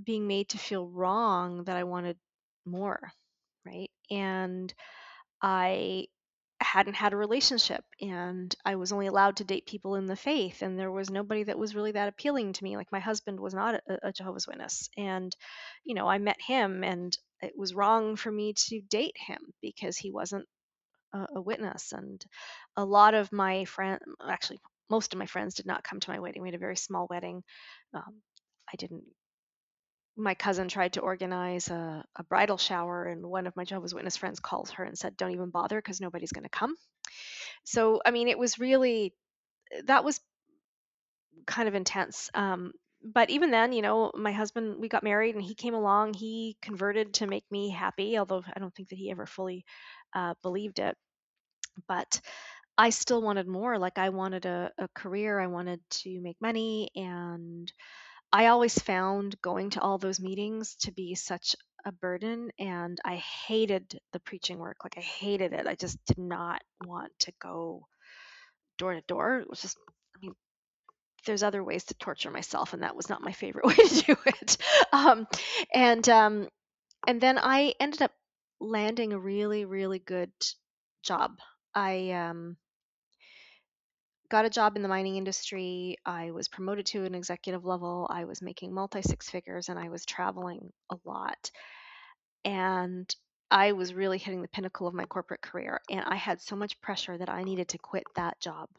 [0.02, 2.16] being made to feel wrong that I wanted
[2.64, 3.12] more,
[3.66, 3.90] right?
[4.10, 4.72] And
[5.42, 6.06] I
[6.60, 10.62] hadn't had a relationship and I was only allowed to date people in the faith
[10.62, 13.52] and there was nobody that was really that appealing to me like my husband was
[13.52, 15.34] not a, a Jehovah's Witness and
[15.84, 19.96] you know I met him and it was wrong for me to date him because
[19.96, 20.46] he wasn't
[21.12, 22.24] a, a witness and
[22.76, 24.60] a lot of my friend actually
[24.92, 26.42] most of my friends did not come to my wedding.
[26.42, 27.42] We had a very small wedding.
[27.94, 28.20] Um,
[28.70, 29.04] I didn't
[30.16, 34.16] my cousin tried to organize a, a bridal shower and one of my jehovah's witness
[34.16, 36.74] friends calls her and said don't even bother because nobody's going to come.
[37.64, 39.14] So i mean it was really
[39.86, 40.20] that was
[41.46, 42.72] kind of intense um,
[43.02, 46.56] but even then you know my husband we got married and he came along he
[46.62, 49.64] converted to make me happy although i don't think that he ever fully
[50.14, 50.96] uh, believed it
[51.88, 52.20] but
[52.78, 56.90] i still wanted more like i wanted a, a career i wanted to make money
[56.94, 57.72] and
[58.32, 63.16] I always found going to all those meetings to be such a burden and I
[63.16, 64.78] hated the preaching work.
[64.84, 65.66] Like I hated it.
[65.66, 67.86] I just did not want to go
[68.78, 69.38] door to door.
[69.40, 69.78] It was just
[70.16, 70.34] I mean
[71.26, 74.16] there's other ways to torture myself and that was not my favorite way to do
[74.26, 74.56] it.
[74.92, 75.26] Um
[75.74, 76.48] and um
[77.06, 78.12] and then I ended up
[78.60, 80.32] landing a really really good
[81.04, 81.38] job.
[81.74, 82.56] I um
[84.32, 85.98] got a job in the mining industry.
[86.06, 88.08] I was promoted to an executive level.
[88.10, 91.50] I was making multi six figures and I was traveling a lot.
[92.42, 93.14] And
[93.50, 95.82] I was really hitting the pinnacle of my corporate career.
[95.90, 98.70] And I had so much pressure that I needed to quit that job.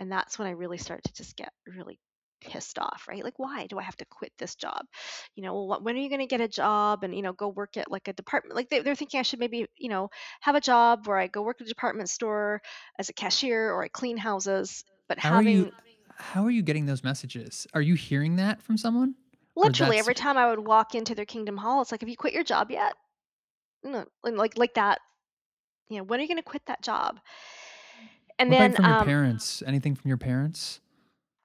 [0.00, 2.00] And that's when I really started to just get really
[2.40, 3.24] pissed off, right?
[3.24, 4.86] Like, why do I have to quit this job?
[5.34, 7.48] You know, well, when are you going to get a job and, you know, go
[7.48, 8.56] work at like a department?
[8.56, 11.42] Like, they, they're thinking I should maybe, you know, have a job where I go
[11.42, 12.62] work at a department store
[12.98, 14.84] as a cashier or I clean houses.
[15.08, 15.72] But How are you?
[16.16, 17.66] How are you getting those messages?
[17.74, 19.14] Are you hearing that from someone,
[19.58, 22.32] literally every time I would walk into their Kingdom Hall, it's like, have you quit
[22.32, 22.94] your job yet?
[23.84, 25.00] No, and like like that.
[25.88, 27.20] You know, when are you going to quit that job?
[28.38, 29.62] And what then, from your um, parents?
[29.66, 30.80] Anything from your parents?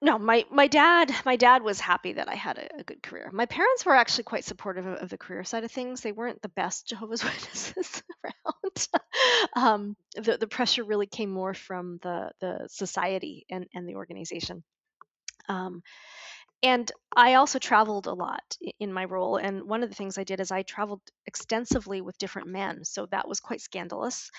[0.04, 3.30] No, my my dad my dad was happy that I had a, a good career.
[3.32, 6.02] My parents were actually quite supportive of, of the career side of things.
[6.02, 8.88] They weren't the best Jehovah's Witnesses around.
[9.56, 14.62] um, the the pressure really came more from the the society and and the organization.
[15.48, 15.82] Um,
[16.64, 19.36] and I also traveled a lot in my role.
[19.36, 22.84] And one of the things I did is I traveled extensively with different men.
[22.84, 24.30] So that was quite scandalous.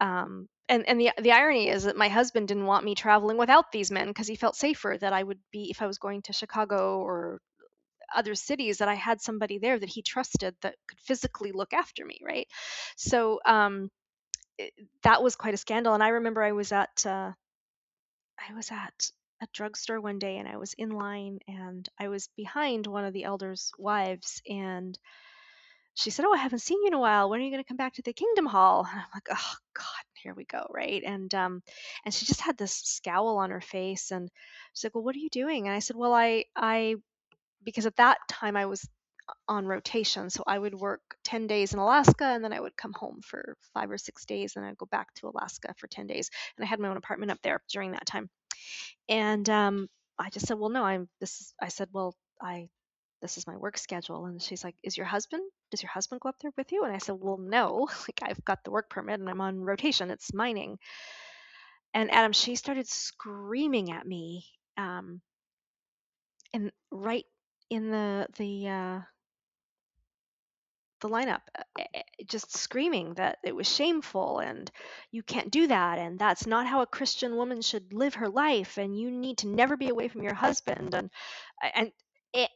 [0.00, 3.72] Um, and and the the irony is that my husband didn't want me traveling without
[3.72, 6.32] these men because he felt safer that I would be if I was going to
[6.32, 7.40] Chicago or
[8.14, 12.04] other cities that I had somebody there that he trusted that could physically look after
[12.04, 12.46] me, right?
[12.96, 13.90] So um,
[14.58, 15.94] it, that was quite a scandal.
[15.94, 17.32] And I remember I was at uh,
[18.38, 19.10] I was at
[19.42, 23.12] a drugstore one day and I was in line and I was behind one of
[23.12, 24.96] the elders' wives and
[25.94, 27.28] she said, "Oh, I haven't seen you in a while.
[27.28, 29.54] When are you going to come back to the Kingdom Hall?" And I'm like, "Oh
[29.74, 31.62] God, here we go, right?" And um,
[32.04, 34.30] and she just had this scowl on her face, and
[34.72, 36.96] she's like, "Well, what are you doing?" And I said, "Well, I I
[37.64, 38.88] because at that time I was
[39.48, 42.92] on rotation, so I would work 10 days in Alaska, and then I would come
[42.94, 46.30] home for five or six days, and I'd go back to Alaska for 10 days,
[46.56, 48.30] and I had my own apartment up there during that time."
[49.08, 52.68] And um, I just said, "Well, no, I'm this." I said, "Well, I
[53.22, 55.42] this is my work schedule." And she's like, "Is your husband?
[55.70, 57.88] Does your husband go up there with you?" And I said, "Well, no.
[58.08, 60.10] Like I've got the work permit and I'm on rotation.
[60.10, 60.78] It's mining."
[61.94, 64.44] And Adam, she started screaming at me,
[64.76, 65.22] um,
[66.54, 67.24] and right
[67.70, 69.00] in the the uh,
[71.02, 74.70] the lineup, uh, eh, eh, just screaming that it was shameful and
[75.12, 78.78] you can't do that and that's not how a Christian woman should live her life
[78.78, 81.10] and you need to never be away from your husband and
[81.74, 81.92] and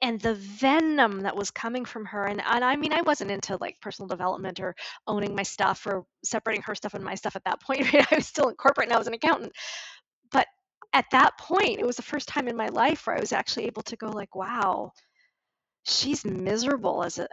[0.03, 3.59] and the venom that was coming from her and, and I mean I wasn't into
[3.61, 4.75] like personal development or
[5.07, 8.13] owning my stuff or separating her stuff and my stuff at that point right?
[8.13, 9.53] I was still in corporate and I was an accountant
[10.33, 10.47] but
[10.95, 13.67] at that point it was the first time in my life where I was actually
[13.67, 14.93] able to go like wow
[15.85, 17.29] she's miserable as a,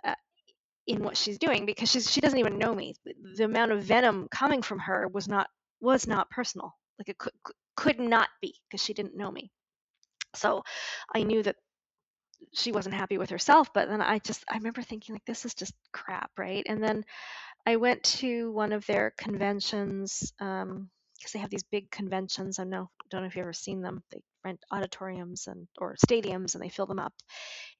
[0.88, 2.96] in what she's doing because she's she doesn't even know me.
[3.36, 5.48] The amount of venom coming from her was not
[5.82, 6.74] was not personal.
[7.00, 7.34] Like it could
[7.76, 9.52] could not be because she didn't know me.
[10.36, 10.64] So
[11.14, 11.56] I knew that
[12.54, 15.54] she wasn't happy with herself, but then I just I remember thinking like this is
[15.56, 16.66] just crap, right?
[16.68, 17.06] And then
[17.66, 22.60] I went to one of their conventions um because they have these big conventions.
[22.60, 24.04] I know don't know if you've ever seen them.
[24.12, 27.14] They rent auditoriums and or stadiums and they fill them up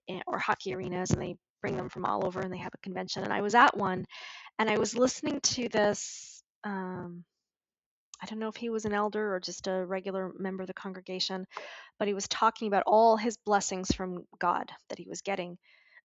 [0.10, 2.84] eh, or hockey arenas and they bring them from all over and they have a
[2.84, 3.24] convention.
[3.24, 4.06] And I was at one
[4.60, 6.44] and I was listening to this.
[6.64, 7.24] Um,
[8.22, 10.74] I don't know if he was an elder or just a regular member of the
[10.74, 11.46] congregation,
[11.98, 15.58] but he was talking about all his blessings from God that he was getting.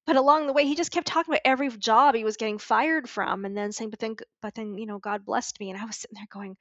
[0.06, 3.08] But along the way, he just kept talking about every job he was getting fired
[3.08, 5.84] from, and then saying, "But then, but then, you know, God blessed me." And I
[5.84, 6.56] was sitting there going,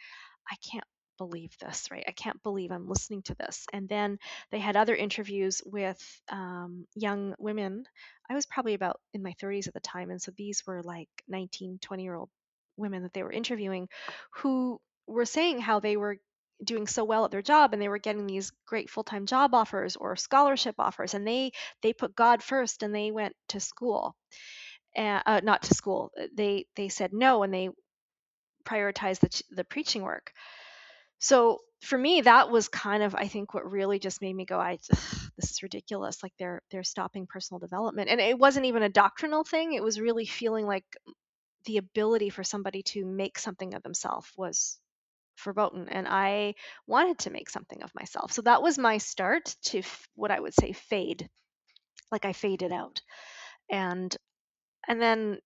[0.51, 0.83] "I can't
[1.17, 2.03] believe this, right?
[2.07, 4.19] I can't believe I'm listening to this." And then
[4.51, 5.99] they had other interviews with
[6.29, 7.85] um, young women.
[8.29, 11.09] I was probably about in my 30s at the time, and so these were like
[11.27, 12.29] 19, 20 year old
[12.77, 13.89] women that they were interviewing
[14.35, 16.17] who were saying how they were
[16.63, 19.95] doing so well at their job and they were getting these great full-time job offers
[19.95, 21.51] or scholarship offers and they
[21.81, 24.15] they put god first and they went to school
[24.97, 27.69] uh, not to school they they said no and they
[28.65, 30.31] prioritized the, the preaching work
[31.19, 34.59] so for me that was kind of i think what really just made me go
[34.59, 34.77] i
[35.37, 38.09] this is ridiculous like they're they're stopping personal development.
[38.09, 40.85] And it wasn't even a doctrinal thing it was really feeling like
[41.65, 44.79] the ability for somebody to make something of themselves was
[45.43, 46.55] verboten and i
[46.87, 48.31] wanted to make something of myself.
[48.31, 51.29] So that was my start to f- what i would say fade
[52.11, 53.01] like i faded out.
[53.69, 54.15] And
[54.87, 55.39] and then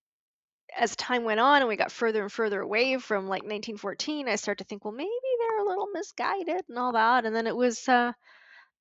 [0.77, 4.35] as time went on and we got further and further away from like 1914 i
[4.35, 5.09] started to think well maybe
[5.71, 8.11] little misguided and all that and then it was uh,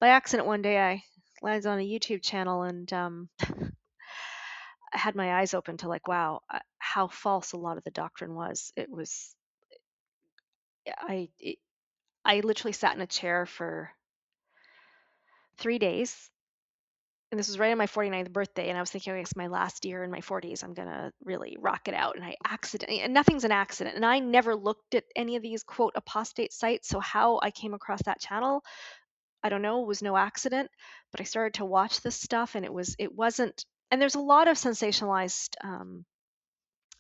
[0.01, 1.03] by accident one day i
[1.43, 6.41] landed on a youtube channel and um, i had my eyes open to like wow
[6.53, 8.73] uh, how false a lot of the doctrine was.
[8.77, 9.35] It was
[10.99, 11.59] i it,
[12.25, 13.91] i literally sat in a chair for
[15.59, 16.31] three days
[17.31, 19.47] and this was right on my 49th birthday and i was thinking okay, it's my
[19.47, 23.15] last year in my 40s i'm gonna really rock it out and i accidentally and
[23.15, 27.01] nothing's an accident and i never looked at any of these quote apostate sites so
[27.01, 28.63] how i came across that channel
[29.43, 30.71] i don't know was no accident
[31.13, 34.21] but i started to watch this stuff and it was it wasn't and there's a
[34.21, 36.05] lot of sensationalized um,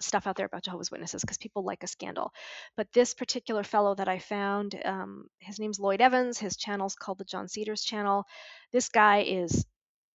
[0.00, 2.32] stuff out there about Jehovah's Witnesses because people like a scandal.
[2.76, 6.38] But this particular fellow that I found, um, his name's Lloyd Evans.
[6.38, 8.24] His channel's called the John Cedars channel.
[8.72, 9.64] This guy is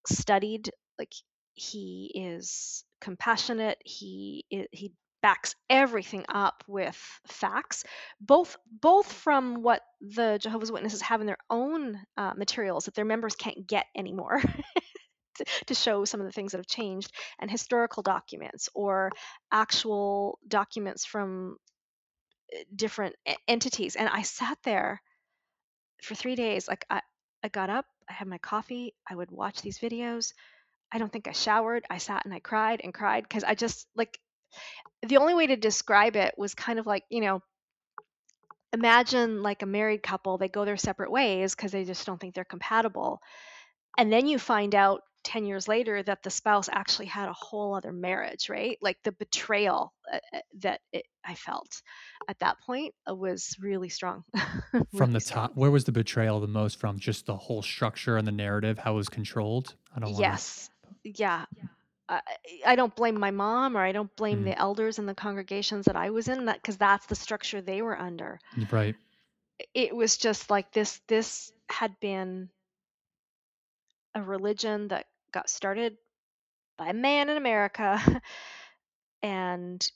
[0.07, 1.13] studied like
[1.53, 4.91] he is compassionate he he
[5.21, 7.83] backs everything up with facts
[8.21, 13.05] both both from what the jehovah's witnesses have in their own uh, materials that their
[13.05, 14.41] members can't get anymore
[15.65, 19.11] to show some of the things that have changed and historical documents or
[19.51, 21.57] actual documents from
[22.53, 23.15] uh, different
[23.47, 25.01] entities and i sat there
[26.03, 27.01] for three days like i
[27.45, 30.33] I got up, I had my coffee, I would watch these videos.
[30.91, 31.85] I don't think I showered.
[31.91, 34.19] I sat and I cried and cried because I just like
[35.03, 37.43] the only way to describe it was kind of like, you know,
[38.73, 42.33] imagine like a married couple, they go their separate ways because they just don't think
[42.33, 43.19] they're compatible.
[43.95, 47.75] And then you find out 10 years later that the spouse actually had a whole
[47.75, 48.77] other marriage, right?
[48.81, 51.81] Like the betrayal uh, uh, that it, I felt
[52.29, 54.23] at that point uh, was really strong.
[54.95, 55.47] From the strong.
[55.47, 56.99] top, where was the betrayal the most from?
[56.99, 59.75] Just the whole structure and the narrative, how it was controlled?
[59.95, 60.69] I don't wanna Yes.
[61.03, 61.45] Yeah.
[62.07, 62.21] I,
[62.65, 64.45] I don't blame my mom or I don't blame Mhm.
[64.45, 67.81] the elders and the congregations that I was in that because that's the structure they
[67.81, 68.39] were under.
[68.69, 68.95] Right.
[69.73, 72.49] It was just like this this had been
[74.13, 75.97] a religion that got started
[76.77, 78.01] by a man in America
[79.21, 79.91] and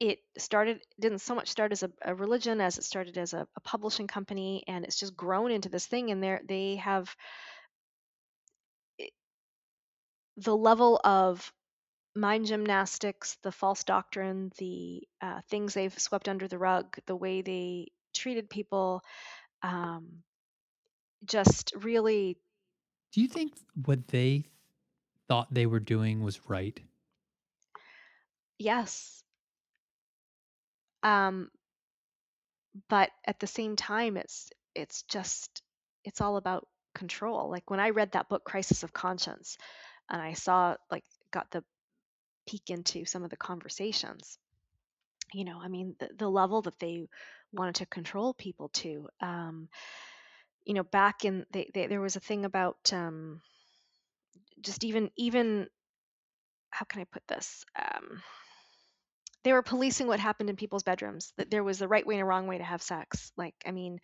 [0.00, 3.46] it started didn't so much start as a, a religion as it started as a,
[3.56, 7.14] a publishing company and it's just grown into this thing and they they have
[10.36, 11.52] the level of
[12.14, 17.42] mind gymnastics the false doctrine the uh, things they've swept under the rug the way
[17.42, 19.00] they treated people
[19.62, 20.22] um,
[21.24, 22.38] just really
[23.12, 23.52] Do you think
[23.84, 24.44] what they
[25.28, 26.78] thought they were doing was right?
[28.58, 29.22] yes
[31.02, 31.50] um,
[32.88, 35.62] but at the same time it's it's just
[36.04, 39.56] it's all about control like when i read that book crisis of conscience
[40.10, 41.62] and i saw like got the
[42.48, 44.38] peek into some of the conversations
[45.32, 47.06] you know i mean the, the level that they
[47.52, 49.68] wanted to control people to um
[50.68, 53.40] you know back in they, they there was a thing about um
[54.60, 55.66] just even even
[56.70, 58.22] how can i put this um
[59.44, 62.22] they were policing what happened in people's bedrooms that there was the right way and
[62.22, 63.98] a wrong way to have sex like i mean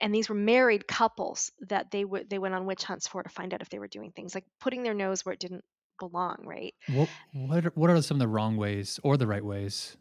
[0.00, 3.28] and these were married couples that they would they went on witch hunts for to
[3.28, 5.64] find out if they were doing things like putting their nose where it didn't
[6.00, 9.44] belong right What what are what are some of the wrong ways or the right
[9.44, 9.96] ways?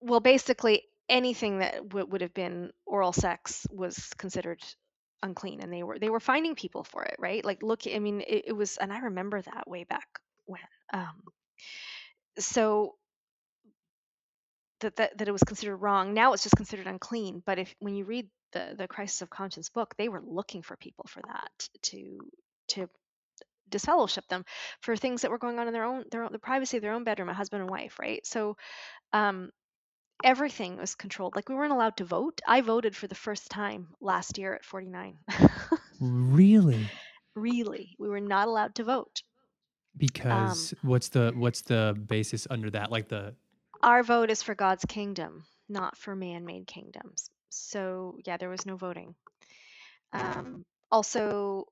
[0.00, 4.60] well basically anything that w- would have been oral sex was considered
[5.22, 7.44] unclean and they were they were finding people for it right?
[7.44, 10.08] Like look i mean it, it was and i remember that way back
[10.46, 10.60] when
[10.92, 11.22] um
[12.38, 12.96] so
[14.80, 16.14] that, that that it was considered wrong.
[16.14, 19.68] Now it's just considered unclean but if when you read the the crisis of conscience
[19.70, 22.18] book they were looking for people for that to
[22.68, 22.88] to
[23.70, 24.44] disfellowship them
[24.82, 26.92] for things that were going on in their own their own the privacy of their
[26.92, 28.26] own bedroom a husband and wife right?
[28.26, 28.56] So
[29.12, 29.50] um
[30.22, 32.40] everything was controlled like we weren't allowed to vote.
[32.46, 35.18] I voted for the first time last year at 49
[36.00, 36.90] Really?
[37.34, 39.22] really we were not allowed to vote.
[39.22, 42.90] Um Because what's the what's the basis under that?
[42.90, 43.34] Like the
[43.82, 47.30] our vote is for god's kingdom not for man-made kingdoms.
[47.50, 49.14] So yeah there was no voting.
[50.12, 51.66] Um also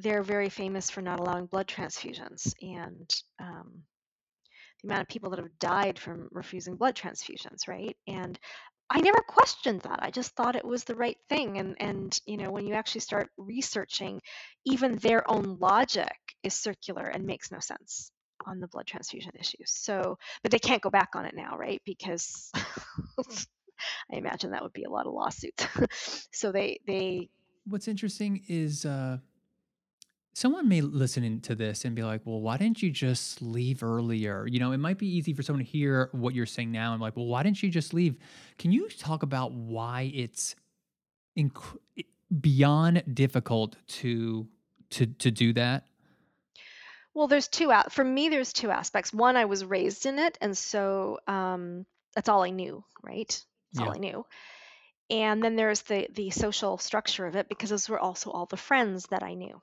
[0.00, 3.82] they're very famous for not allowing blood transfusions and um,
[4.82, 7.96] the amount of people that have died from refusing blood transfusions, right?
[8.06, 8.38] And
[8.90, 10.00] I never questioned that.
[10.02, 11.58] I just thought it was the right thing.
[11.58, 14.20] And and you know, when you actually start researching,
[14.66, 18.10] even their own logic is circular and makes no sense
[18.44, 19.70] on the blood transfusion issues.
[19.70, 21.80] So, but they can't go back on it now, right?
[21.86, 22.50] Because
[24.12, 25.66] I imagine that would be a lot of lawsuits.
[26.32, 27.28] so they they
[27.66, 29.18] what's interesting is uh
[30.34, 34.46] someone may listen to this and be like, well, why didn't you just leave earlier?
[34.46, 37.02] You know, it might be easy for someone to hear what you're saying now and
[37.02, 38.16] like, well, why didn't you just leave?
[38.58, 40.54] Can you talk about why it's
[41.38, 41.78] inc-
[42.40, 44.48] beyond difficult to
[44.90, 45.86] to to do that?
[47.14, 49.12] Well, there's two out for me, there's two aspects.
[49.12, 53.44] One, I was raised in it, and so um, that's all I knew, right?
[53.72, 54.24] That's all I knew.
[55.10, 58.56] And then there's the the social structure of it because those were also all the
[58.56, 59.60] friends that I knew,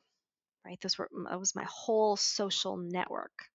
[0.66, 0.80] right?
[0.82, 3.50] Those were that was my whole social network.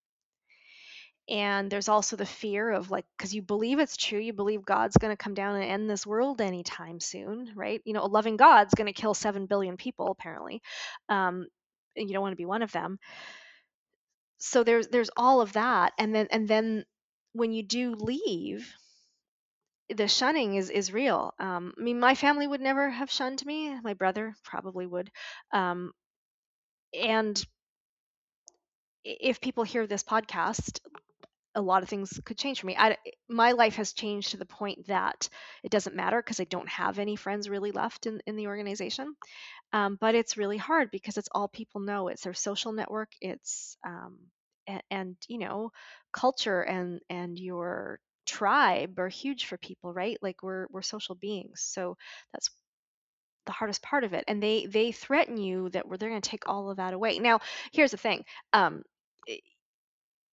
[1.26, 4.98] And there's also the fear of like, because you believe it's true, you believe God's
[4.98, 7.80] going to come down and end this world anytime soon, right?
[7.86, 10.60] You know, a loving God's going to kill seven billion people apparently,
[11.08, 11.46] um,
[11.96, 12.98] and you don't want to be one of them
[14.38, 16.84] so there's there's all of that and then and then
[17.32, 18.74] when you do leave
[19.90, 23.78] the shunning is is real um i mean my family would never have shunned me
[23.82, 25.10] my brother probably would
[25.52, 25.92] um
[26.94, 27.44] and
[29.04, 30.80] if people hear this podcast
[31.56, 32.76] a lot of things could change for me.
[32.78, 32.96] I,
[33.28, 35.28] my life has changed to the point that
[35.64, 39.14] it doesn't matter because i don't have any friends really left in, in the organization
[39.72, 42.08] um, but it's really hard because it's all people know.
[42.08, 44.18] It's their social network it's um,
[44.66, 45.70] and, and you know
[46.12, 50.18] culture and and your tribe are huge for people right?
[50.22, 51.62] Like we're we're social beings.
[51.66, 51.96] So
[52.32, 52.50] that's
[53.46, 56.48] the hardest part of it and they they threaten you that they're going to take
[56.48, 57.18] all of that away.
[57.18, 57.40] Now
[57.72, 58.82] here's the thing um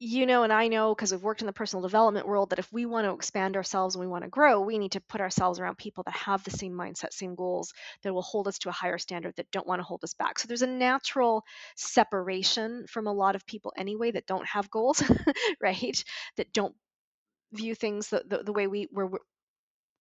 [0.03, 2.71] you know and i know because we've worked in the personal development world that if
[2.73, 5.59] we want to expand ourselves and we want to grow we need to put ourselves
[5.59, 8.71] around people that have the same mindset same goals that will hold us to a
[8.71, 10.39] higher standard that don't want to hold us back.
[10.39, 11.43] So there's a natural
[11.75, 15.03] separation from a lot of people anyway that don't have goals
[15.61, 16.03] right?
[16.37, 16.73] That don't
[17.53, 19.09] view things the, the, the way we where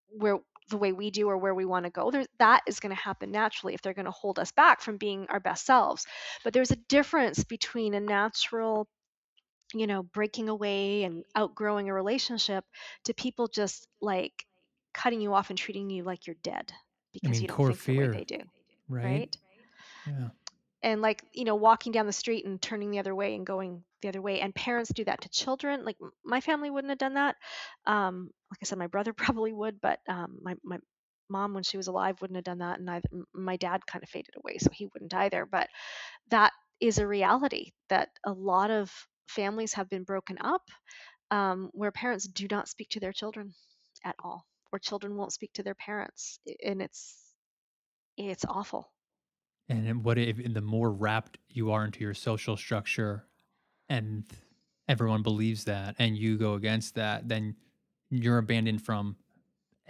[0.09, 0.39] where
[0.71, 3.03] the way we do or where we want to go there that is going to
[3.03, 6.07] happen naturally if they're going to hold us back from being our best selves
[6.45, 8.89] but there's a difference between a natural
[9.75, 12.65] you know, breaking away and outgrowing a relationship
[13.05, 14.47] to people just like
[14.93, 16.73] cutting you off and treating you like you're dead
[17.13, 18.39] because mean, you don't core think the way they do,
[18.89, 19.05] right?
[19.05, 19.37] right?
[20.07, 20.29] Yeah.
[20.83, 23.85] And like, you know, walking down the street and turning the other way and going
[24.01, 24.41] the other way.
[24.41, 25.85] And parents do that to children.
[25.85, 27.37] Like my family wouldn't have done that.
[27.87, 30.79] Um, like I said, my brother probably would, but um, my, my
[31.29, 32.79] mom, when she was alive, wouldn't have done that.
[32.79, 35.47] And neither, my dad kind of faded away, so he wouldn't either.
[35.51, 35.69] But
[36.31, 38.93] that is a reality that a lot of
[39.29, 40.63] families have been broken up
[41.31, 43.55] um, where parents do not speak to their children
[44.05, 47.33] at all or children won't speak to their parents and it's
[48.17, 48.93] it's awful
[49.69, 53.25] And what if the more wrapped you are into your social structure
[53.89, 54.25] and
[54.89, 57.55] everyone believes that and you go against that, then
[58.11, 59.17] you're abandoned from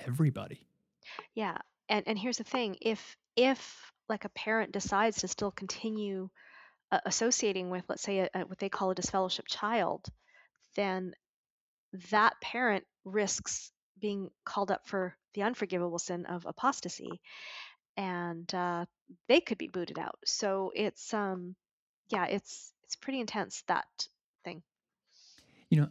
[0.07, 0.67] everybody.
[1.35, 1.57] yeah
[1.89, 6.29] and and here's the thing if if like a parent decides to still continue
[6.93, 10.07] uh, associating with let's say a, a, what they call a disfellowship child
[10.77, 11.13] then
[12.11, 17.21] that parent risks being called up for the unforgivable sin of apostasy
[17.97, 18.85] and uh,
[19.29, 21.55] they could be booted out so it's um
[22.11, 23.87] yeah it's it's pretty intense that
[24.45, 24.63] thing
[25.69, 25.89] You know,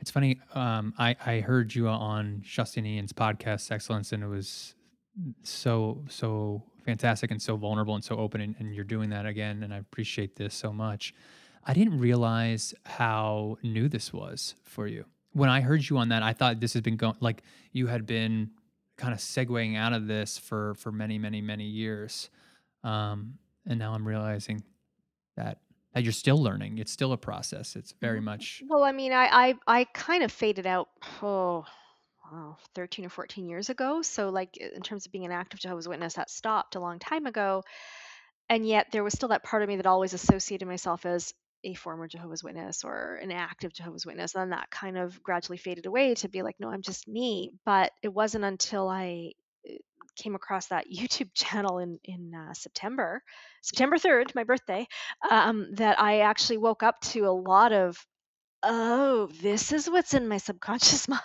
[0.00, 0.40] it's funny.
[0.54, 4.74] Um, I, I heard you on Justin Ian's podcast, Excellence, and it was
[5.42, 8.40] so, so fantastic and so vulnerable and so open.
[8.40, 9.62] And, and you're doing that again.
[9.62, 11.14] And I appreciate this so much.
[11.64, 15.04] I didn't realize how new this was for you.
[15.32, 17.42] When I heard you on that, I thought this has been going like
[17.72, 18.50] you had been
[18.96, 22.30] kind of segueing out of this for for many, many, many years.
[22.82, 23.34] Um,
[23.66, 24.64] and now I'm realizing
[25.36, 25.58] that
[25.96, 26.78] you're still learning.
[26.78, 27.76] It's still a process.
[27.76, 28.24] It's very Mhm.
[28.24, 30.88] much well i mean i i, I kind of faded out
[31.22, 31.64] oh
[32.32, 35.88] wow, 13 or 14 years ago so like in terms of being an active jehovah's
[35.88, 37.62] witness that stopped a long time ago
[38.48, 41.32] and yet there was still that part of me that always associated myself as
[41.62, 44.34] a former Jehovah's Witness or an active Jehovah's Witness.
[44.34, 47.52] And then that kind of gradually faded away to be like, no, I'm just me.
[47.66, 49.32] But it wasn't until I
[50.20, 53.22] came across that YouTube channel in in uh, September,
[53.62, 54.86] September 3rd, my birthday,
[55.30, 57.96] um, that I actually woke up to a lot of,
[58.62, 61.22] oh, this is what's in my subconscious mind.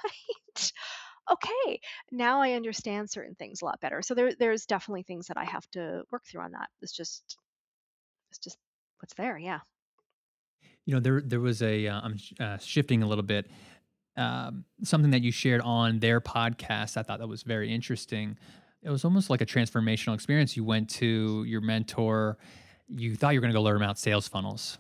[1.32, 1.80] okay,
[2.12, 4.02] now I understand certain things a lot better.
[4.02, 6.70] So there, there's definitely things that I have to work through on that.
[6.82, 7.38] It's just,
[8.32, 8.58] it's just
[9.00, 9.38] what's there.
[9.38, 9.60] Yeah.
[10.86, 13.50] You know, there there was a uh, I'm sh- uh, shifting a little bit.
[14.18, 18.38] Um, something that you shared on their podcast, I thought that was very interesting.
[18.86, 20.56] It was almost like a transformational experience.
[20.56, 22.38] You went to your mentor.
[22.88, 24.78] You thought you were going to go learn about sales funnels,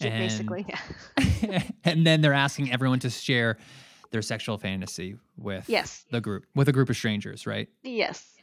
[0.00, 0.64] and basically.
[0.68, 1.62] Yeah.
[1.84, 3.58] and then they're asking everyone to share
[4.12, 6.04] their sexual fantasy with Yes.
[6.12, 7.68] the group, with a group of strangers, right?
[7.82, 8.34] Yes.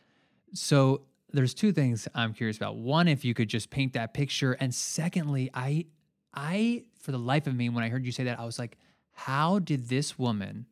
[0.54, 2.76] So there's two things I'm curious about.
[2.76, 5.86] One, if you could just paint that picture, and secondly, I,
[6.34, 8.78] I for the life of me, when I heard you say that, I was like,
[9.14, 10.66] how did this woman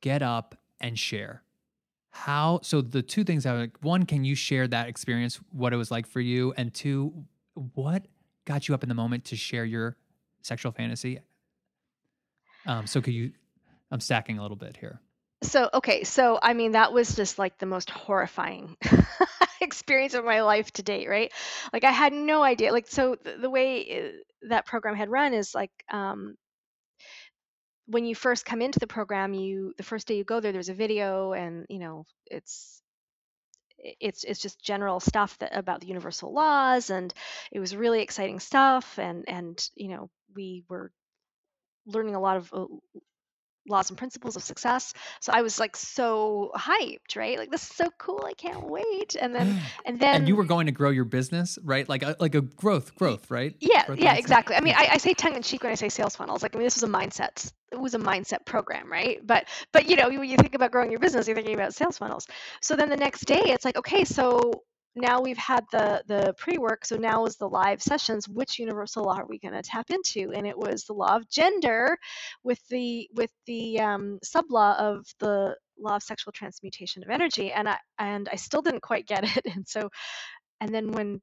[0.00, 1.44] get up and share?
[2.12, 2.60] How?
[2.62, 5.90] So the two things I like, one, can you share that experience, what it was
[5.90, 7.24] like for you, and two,
[7.74, 8.06] what
[8.44, 9.96] got you up in the moment to share your
[10.42, 11.20] sexual fantasy?
[12.66, 13.32] Um, so could you?
[13.90, 15.00] I'm stacking a little bit here.
[15.42, 16.04] So, okay.
[16.04, 18.76] So, I mean, that was just like the most horrifying
[19.60, 21.32] experience of my life to date, right?
[21.72, 22.72] Like, I had no idea.
[22.72, 26.36] Like, so the, the way uh, that program had run is like, um,
[27.92, 30.70] when you first come into the program, you the first day you go there, there's
[30.70, 32.82] a video, and you know, it's
[33.78, 37.12] it's it's just general stuff that about the universal laws, and
[37.50, 40.92] it was really exciting stuff, and and you know, we were
[41.86, 42.66] learning a lot of uh,
[43.68, 44.92] laws and principles of success.
[45.20, 47.38] So I was like so hyped, right?
[47.38, 48.24] Like this is so cool.
[48.26, 49.16] I can't wait.
[49.20, 49.60] And then mm.
[49.86, 51.88] and then and you were going to grow your business, right?
[51.88, 53.54] Like a, like a growth, growth, right?
[53.60, 54.18] yeah, Growth yeah, mindset?
[54.18, 54.56] exactly.
[54.56, 56.42] I mean, I, I say tongue in cheek when I say sales funnels.
[56.42, 57.52] Like, I mean, this was a mindset.
[57.70, 59.24] It was a mindset program, right?
[59.26, 61.98] But, but you know, when you think about growing your business, you're thinking about sales
[61.98, 62.26] funnels.
[62.60, 64.62] So then the next day, it's like, okay, so
[64.94, 66.84] now we've had the the pre-work.
[66.84, 68.28] So now is the live sessions.
[68.28, 70.32] Which universal law are we going to tap into?
[70.32, 71.96] And it was the law of gender,
[72.44, 77.52] with the with the um, sub law of the law of sexual transmutation of energy,
[77.52, 79.46] and I and I still didn't quite get it.
[79.54, 79.90] And so,
[80.60, 81.20] and then when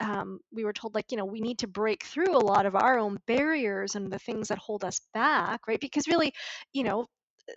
[0.00, 2.74] um, we were told like you know we need to break through a lot of
[2.76, 6.32] our own barriers and the things that hold us back right because really
[6.72, 7.06] you know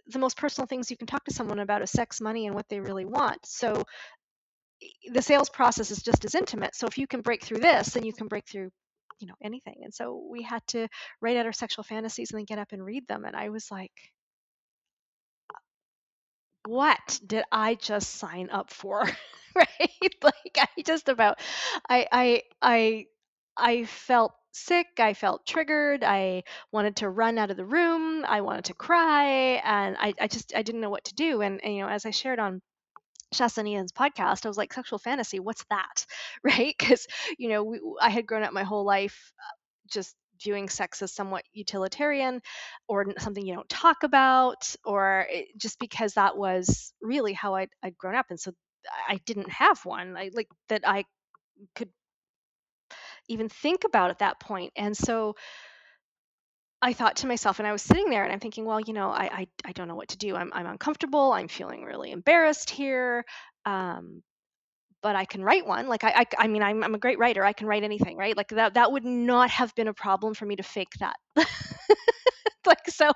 [0.08, 2.68] the most personal things you can talk to someone about is sex money and what
[2.70, 3.84] they really want so
[5.12, 8.04] the sales process is just as intimate so if you can break through this then
[8.06, 8.70] you can break through
[9.20, 10.88] you know anything and so we had to
[11.22, 13.70] write out our sexual fantasies and then get up and read them and i was
[13.72, 13.92] like
[16.68, 19.04] what did I just sign up for?
[19.56, 19.68] right?
[20.24, 21.40] Like I just about
[21.90, 23.06] I I I
[23.58, 28.42] I felt sick, I felt triggered, I wanted to run out of the room, I
[28.42, 31.42] wanted to cry, and I, I just I didn't know what to do.
[31.42, 32.62] And, and you know, as I shared on
[33.34, 36.06] Shasta Ian's podcast, I was like, sexual fantasy, what's that?
[36.44, 36.76] Right?
[36.78, 37.08] Because,
[37.38, 39.56] you know, we, I had grown up my whole life uh,
[39.92, 42.42] just viewing sex as somewhat utilitarian
[42.88, 47.70] or something you don't talk about or it, just because that was really how I'd,
[47.84, 48.54] I'd grown up and so
[49.10, 51.04] i didn't have one I, like that i
[51.76, 51.90] could
[53.28, 55.36] even think about at that point and so
[56.82, 59.10] I thought to myself, and I was sitting there and I'm thinking, well, you know,
[59.10, 60.36] I I, I don't know what to do.
[60.36, 61.34] I'm I'm uncomfortable.
[61.34, 63.26] I'm feeling really embarrassed here.
[63.66, 64.24] Um,
[65.02, 65.88] but I can write one.
[65.88, 67.44] Like I, I, I mean, I'm, I'm a great writer.
[67.46, 68.36] I can write anything, right?
[68.38, 71.16] Like that, that would not have been a problem for me to fake that.
[72.66, 73.12] like so,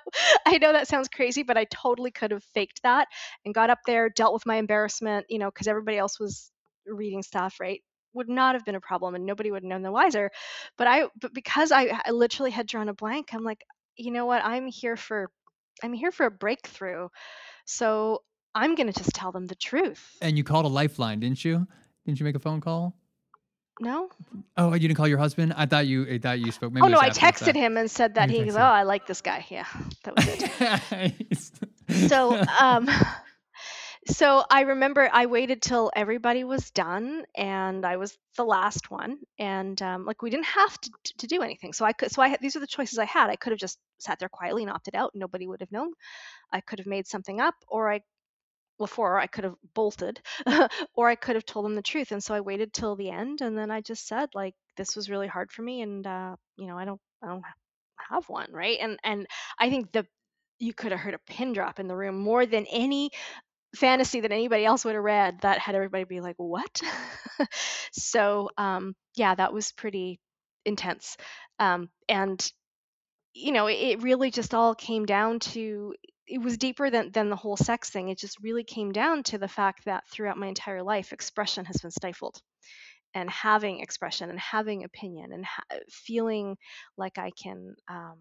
[0.45, 3.07] I know that sounds crazy, but I totally could have faked that
[3.45, 6.51] and got up there, dealt with my embarrassment, you know, because everybody else was
[6.86, 7.82] reading stuff, right?
[8.14, 10.32] Would not have been a problem, and nobody would have known the wiser.
[10.78, 13.64] But I, but because I, I literally had drawn a blank, I'm like,
[13.95, 14.43] you know what?
[14.43, 15.32] I'm here for,
[15.84, 17.09] I'm here for a breakthrough.
[17.66, 18.24] So
[18.55, 20.18] I'm going to just tell them the truth.
[20.22, 21.68] And you called a lifeline, didn't you?
[22.05, 22.95] Didn't you make a phone call?
[23.80, 24.09] No.
[24.55, 25.53] Oh, you didn't call your husband?
[25.57, 26.07] I thought you.
[26.07, 26.72] I thought you spoke.
[26.72, 29.22] Maybe oh no, I texted him and said that he goes, "Oh, I like this
[29.22, 29.66] guy." Yeah,
[30.03, 31.68] that was it.
[32.07, 32.88] so, um,
[34.07, 39.17] so I remember I waited till everybody was done, and I was the last one,
[39.39, 41.73] and um, like we didn't have to, to do anything.
[41.73, 42.11] So I could.
[42.11, 43.29] So I had, these are the choices I had.
[43.29, 45.11] I could have just sat there quietly and opted out.
[45.15, 45.91] Nobody would have known.
[46.51, 48.01] I could have made something up, or I
[48.79, 50.21] before I could have bolted
[50.95, 52.11] or I could have told them the truth.
[52.11, 55.09] And so I waited till the end and then I just said like this was
[55.09, 57.43] really hard for me and uh you know I don't I don't
[58.09, 58.77] have one, right?
[58.81, 59.27] And and
[59.59, 60.05] I think the
[60.59, 63.11] you could have heard a pin drop in the room more than any
[63.76, 66.82] fantasy that anybody else would have read that had everybody be like what?
[67.93, 70.19] So um yeah that was pretty
[70.65, 71.17] intense.
[71.59, 72.51] Um and
[73.34, 75.93] you know it, it really just all came down to
[76.28, 78.09] it was deeper than than the whole sex thing.
[78.09, 81.78] It just really came down to the fact that throughout my entire life, expression has
[81.82, 82.41] been stifled,
[83.13, 86.57] and having expression and having opinion and ha- feeling
[86.97, 88.19] like I can um,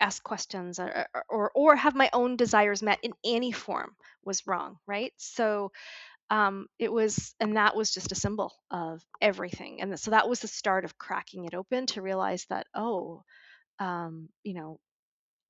[0.00, 4.76] ask questions or, or or have my own desires met in any form was wrong,
[4.86, 5.12] right?
[5.16, 5.72] So
[6.30, 9.80] um, it was, and that was just a symbol of everything.
[9.82, 13.22] And so that was the start of cracking it open to realize that oh,
[13.80, 14.78] um, you know,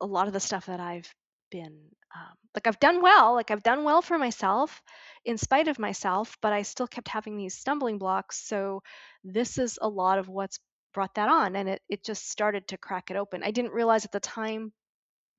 [0.01, 1.13] a lot of the stuff that I've
[1.51, 1.79] been
[2.15, 4.83] um, like I've done well, like I've done well for myself
[5.25, 8.47] in spite of myself, but I still kept having these stumbling blocks.
[8.47, 8.83] So
[9.25, 10.59] this is a lot of what's
[10.95, 13.43] brought that on, and it it just started to crack it open.
[13.43, 14.73] I didn't realize at the time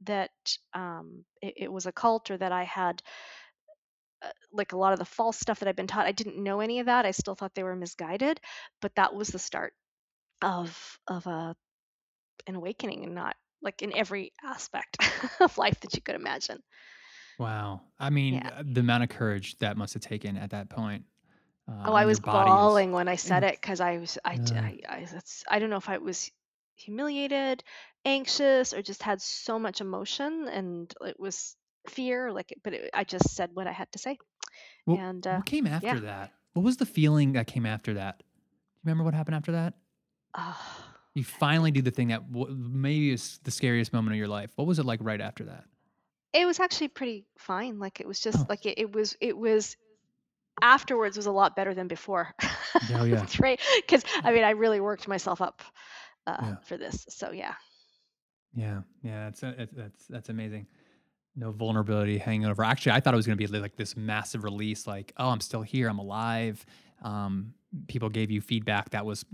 [0.03, 0.31] that
[0.73, 3.01] um, it, it was a cult or that I had
[4.21, 6.05] uh, like a lot of the false stuff that I've been taught.
[6.05, 7.05] I didn't know any of that.
[7.05, 8.39] I still thought they were misguided,
[8.81, 9.73] but that was the start
[10.41, 11.55] of of a
[12.47, 14.97] an awakening and not like in every aspect
[15.39, 16.61] of life that you could imagine.
[17.39, 17.81] Wow.
[17.99, 18.49] I mean, yeah.
[18.59, 21.03] Uh, the amount of courage that must have taken at that point.
[21.67, 25.07] Uh, oh, I was bawling when I said it because I was, I, I, I,
[25.11, 26.31] that's, I don't know if I was
[26.75, 27.63] humiliated,
[28.05, 31.55] anxious, or just had so much emotion and it was
[31.87, 34.17] fear, like, but it, I just said what I had to say.
[34.85, 35.99] Well, and uh, what came after yeah.
[35.99, 36.33] that?
[36.53, 38.19] What was the feeling that came after that?
[38.19, 39.73] Do you remember what happened after that?
[40.35, 40.53] Uh,
[41.15, 44.51] you finally do the thing that w- maybe is the scariest moment of your life.
[44.55, 45.63] What was it like right after that?
[46.33, 47.79] It was actually pretty fine.
[47.79, 48.45] Like it was just oh.
[48.49, 49.77] like it, it was it was
[50.61, 52.33] afterwards was a lot better than before.
[52.93, 53.15] Oh yeah.
[53.15, 53.59] That's right.
[53.75, 55.61] Because I mean I really worked myself up
[56.27, 56.55] uh, yeah.
[56.63, 57.05] for this.
[57.09, 57.55] So yeah.
[58.57, 60.65] Yeah, yeah, that's uh, that's that's amazing.
[61.35, 62.63] No vulnerability hanging over.
[62.63, 64.87] Actually, I thought it was going to be like this massive release.
[64.87, 65.89] Like, oh, I'm still here.
[65.89, 66.65] I'm alive.
[67.01, 67.53] Um,
[67.89, 69.25] people gave you feedback that was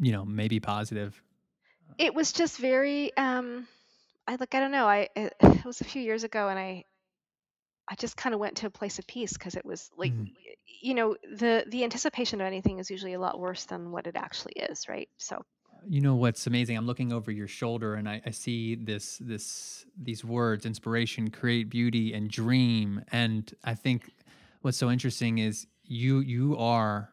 [0.00, 1.20] you know, maybe positive?
[1.98, 3.66] It was just very um
[4.26, 4.86] I like I don't know.
[4.86, 6.84] I it, it was a few years ago and I
[7.88, 10.30] I just kind of went to a place of peace because it was like mm.
[10.80, 14.16] you know, the the anticipation of anything is usually a lot worse than what it
[14.16, 15.08] actually is, right?
[15.18, 15.44] So
[15.88, 16.76] You know what's amazing?
[16.76, 21.70] I'm looking over your shoulder and I, I see this this these words, inspiration, create
[21.70, 23.02] beauty, and dream.
[23.12, 24.10] And I think
[24.62, 27.10] what's so interesting is you you are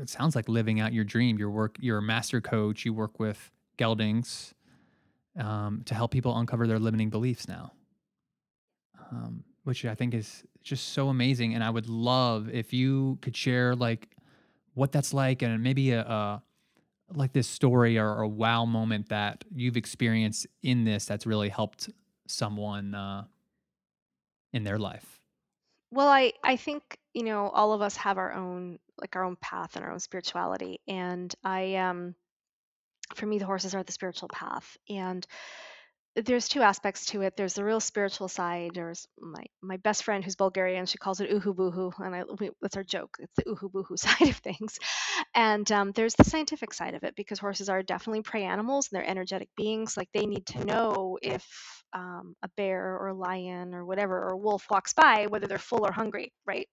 [0.00, 1.38] it sounds like living out your dream.
[1.38, 4.54] Your work, you're a master coach, you work with geldings
[5.38, 7.72] um, to help people uncover their limiting beliefs now.
[9.14, 11.54] Um, which I think is just so amazing.
[11.54, 14.08] And I would love if you could share like
[14.74, 16.42] what that's like and maybe a, a
[17.12, 21.90] like this story or a wow moment that you've experienced in this that's really helped
[22.26, 23.24] someone uh,
[24.52, 25.20] in their life.
[25.90, 29.36] Well, I I think, you know, all of us have our own like our own
[29.36, 30.80] path and our own spirituality.
[30.88, 32.14] And I um
[33.14, 34.76] for me the horses are the spiritual path.
[34.88, 35.26] And
[36.16, 37.36] there's two aspects to it.
[37.36, 38.72] There's the real spiritual side.
[38.74, 40.86] There's my my best friend who's Bulgarian.
[40.86, 43.16] She calls it uhu buhu, and I we, that's our joke.
[43.20, 44.78] It's the uhu buhu side of things.
[45.34, 48.96] And um, there's the scientific side of it because horses are definitely prey animals and
[48.98, 49.96] they're energetic beings.
[49.96, 51.46] Like they need to know if
[51.92, 55.58] um, a bear or a lion or whatever or a wolf walks by, whether they're
[55.58, 56.68] full or hungry, right?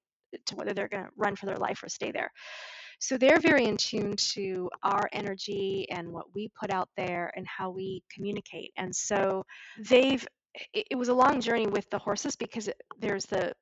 [0.48, 2.32] To whether they're going to run for their life or stay there.
[3.02, 7.48] So they're very in tune to our energy and what we put out there and
[7.48, 8.72] how we communicate.
[8.78, 9.44] And so
[9.90, 10.26] they've
[10.74, 13.54] it, was a long journey with the horses because it, there's the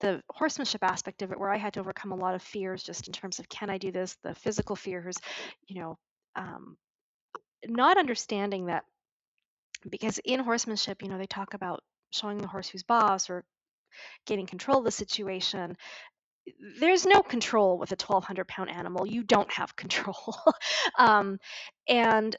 [0.00, 3.06] the horsemanship aspect of it where I had to overcome a lot of fears just
[3.06, 5.16] in terms of can I do this, the physical fears,
[5.68, 5.98] you know,
[6.34, 6.76] um,
[7.66, 8.84] not understanding that
[9.88, 13.44] because in horsemanship, you know, they talk about showing the horse who's boss or
[14.26, 15.76] getting control of the situation
[16.80, 19.06] there's no control with a 1200 pound animal.
[19.06, 20.16] You don't have control.
[20.98, 21.38] Um,
[21.88, 22.36] and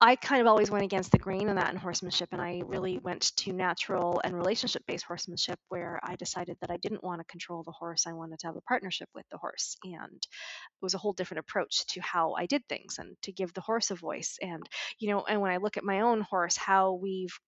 [0.00, 2.98] i kind of always went against the grain on that in horsemanship and i really
[2.98, 7.24] went to natural and relationship based horsemanship where i decided that i didn't want to
[7.24, 8.06] control the horse.
[8.06, 11.40] I wanted to have a partnership with the horse and it was a whole different
[11.40, 14.38] approach to how i did things and to give the horse a voice.
[14.42, 14.68] And
[14.98, 17.38] you know and when i look at my own horse how we've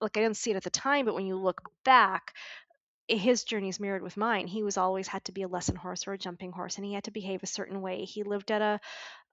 [0.00, 2.32] like I didn't see it at the time, but when you look back,
[3.08, 4.46] his journey is mirrored with mine.
[4.46, 6.92] He was always had to be a lesson horse or a jumping horse, and he
[6.92, 8.04] had to behave a certain way.
[8.04, 8.80] He lived at a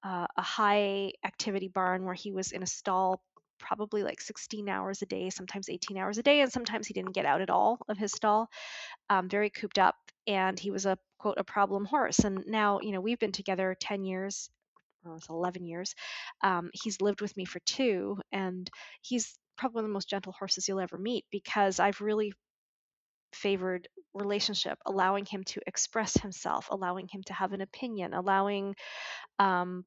[0.03, 3.24] uh, a high activity barn where he was in a stall
[3.57, 7.13] probably like 16 hours a day, sometimes 18 hours a day, and sometimes he didn't
[7.13, 8.49] get out at all of his stall.
[9.09, 9.95] Um, very cooped up,
[10.28, 12.19] and he was a quote a problem horse.
[12.19, 14.49] And now you know we've been together 10 years.
[15.05, 15.95] Or it's 11 years.
[16.43, 18.69] Um, he's lived with me for two, and
[19.01, 22.34] he's probably one of the most gentle horses you'll ever meet because I've really
[23.34, 28.76] favored relationship, allowing him to express himself, allowing him to have an opinion, allowing
[29.40, 29.86] um,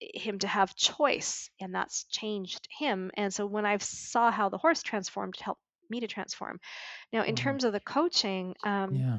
[0.00, 3.10] him to have choice, and that's changed him.
[3.14, 6.60] And so when I saw how the horse transformed, it helped me to transform.
[7.12, 7.36] Now, in Wow.
[7.36, 9.18] terms of the coaching, um, Yeah.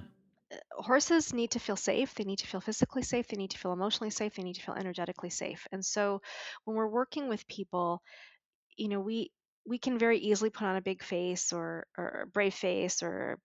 [0.74, 2.14] horses need to feel safe.
[2.16, 3.28] They need to feel physically safe.
[3.28, 4.36] They need to feel emotionally safe.
[4.36, 5.68] They need to feel energetically safe.
[5.72, 6.22] And so
[6.66, 8.02] when we're working with people,
[8.78, 9.32] you know, we
[9.70, 13.38] we can very easily put on a big face or or a brave face or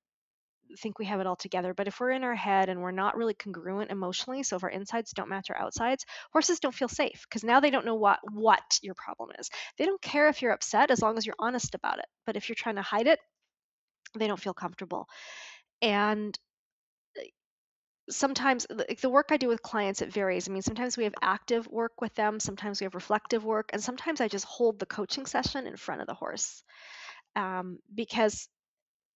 [0.81, 1.75] think we have it all together.
[1.75, 4.71] But if we're in our head and we're not really congruent emotionally, so if our
[4.71, 8.19] insides don't match our outsides, horses don't feel safe because now they don't know what
[8.33, 9.51] what your problem is.
[9.77, 12.07] They don't care if you're upset as long as you're honest about it.
[12.25, 13.19] But if you're trying to hide it,
[14.19, 15.07] they don't feel comfortable.
[15.83, 16.39] And
[18.11, 20.49] sometimes like the work I do with clients it varies.
[20.49, 23.83] I mean, sometimes we have active work with them, sometimes we have reflective work, and
[23.83, 26.63] sometimes I just hold the coaching session in front of the horse
[27.37, 28.49] um, because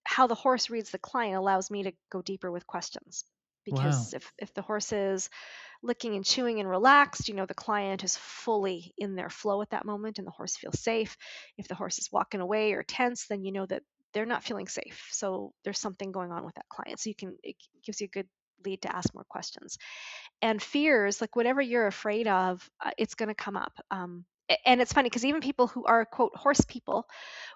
[0.04, 3.24] how the horse reads the client allows me to go deeper with questions
[3.70, 4.10] Wow.
[4.10, 5.30] because if if the horse is
[5.82, 9.70] licking and chewing and relaxed you know the client is fully in their flow at
[9.70, 11.16] that moment and the horse feels safe
[11.58, 13.82] if the horse is walking away or tense then you know that
[14.12, 17.36] they're not feeling safe so there's something going on with that client so you can
[17.42, 18.28] it gives you a good
[18.64, 19.78] lead to ask more questions.
[20.42, 24.24] And fears like whatever you're afraid of uh, it's going to come up um,
[24.64, 27.06] and it's funny because even people who are quote horse people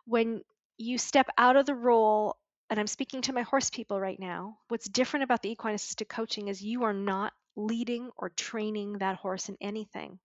[0.04, 0.42] when
[0.78, 2.36] you step out of the role
[2.68, 6.08] and i'm speaking to my horse people right now what's different about the equine assisted
[6.08, 10.18] coaching is you are not leading or training that horse in anything.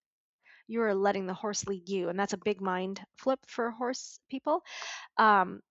[0.67, 4.19] You are letting the horse lead you and that's a big mind flip for horse
[4.29, 4.63] people.
[5.17, 5.61] Um,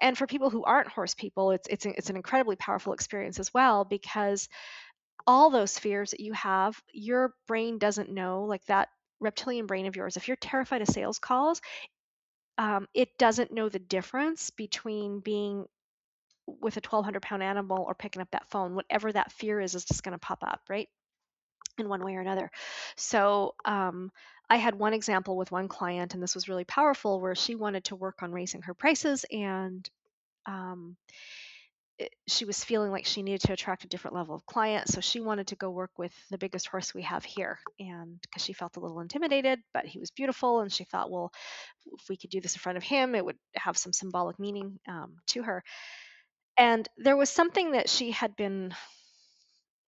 [0.00, 3.52] and for people who aren't horse people it's it's it's an incredibly powerful experience as
[3.54, 4.48] well because
[5.26, 8.88] all those fears that you have, your brain doesn't know, like that
[9.20, 11.60] reptilian brain of yours, if you're terrified of sales calls,
[12.58, 15.64] um, it doesn't know the difference between being
[16.46, 18.74] with a 1200 pound animal or picking up that phone.
[18.74, 20.88] Whatever that fear is, is just going to pop up, right?
[21.78, 22.50] In one way or another.
[22.96, 24.10] So, um,
[24.52, 27.84] I had one example with one client, and this was really powerful, where she wanted
[27.84, 29.88] to work on raising her prices and
[30.44, 30.96] um,
[31.98, 34.88] it, she was feeling like she needed to attract a different level of client.
[34.88, 37.60] So she wanted to go work with the biggest horse we have here.
[37.80, 40.60] And because she felt a little intimidated, but he was beautiful.
[40.60, 41.32] And she thought, well,
[41.98, 44.78] if we could do this in front of him, it would have some symbolic meaning
[44.86, 45.62] um, to her.
[46.58, 48.74] And there was something that she had been,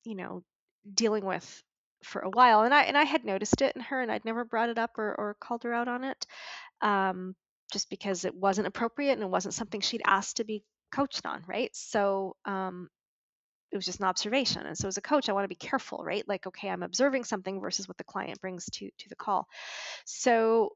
[0.05, 0.43] you know,
[0.95, 1.63] dealing with
[2.05, 2.63] for a while.
[2.63, 4.99] And I, and I had noticed it in her and I'd never brought it up
[4.99, 6.27] or, or called her out on it.
[6.81, 7.35] Um,
[7.73, 11.43] just because it wasn't appropriate and it wasn't something she'd asked to be coached on,
[11.49, 11.75] right?
[11.75, 12.89] So um,
[13.73, 14.65] it was just an observation.
[14.65, 16.27] And so as a coach, I want to be careful, right?
[16.29, 19.49] Like, okay, I'm observing something versus what the client brings to to the call.
[20.05, 20.71] So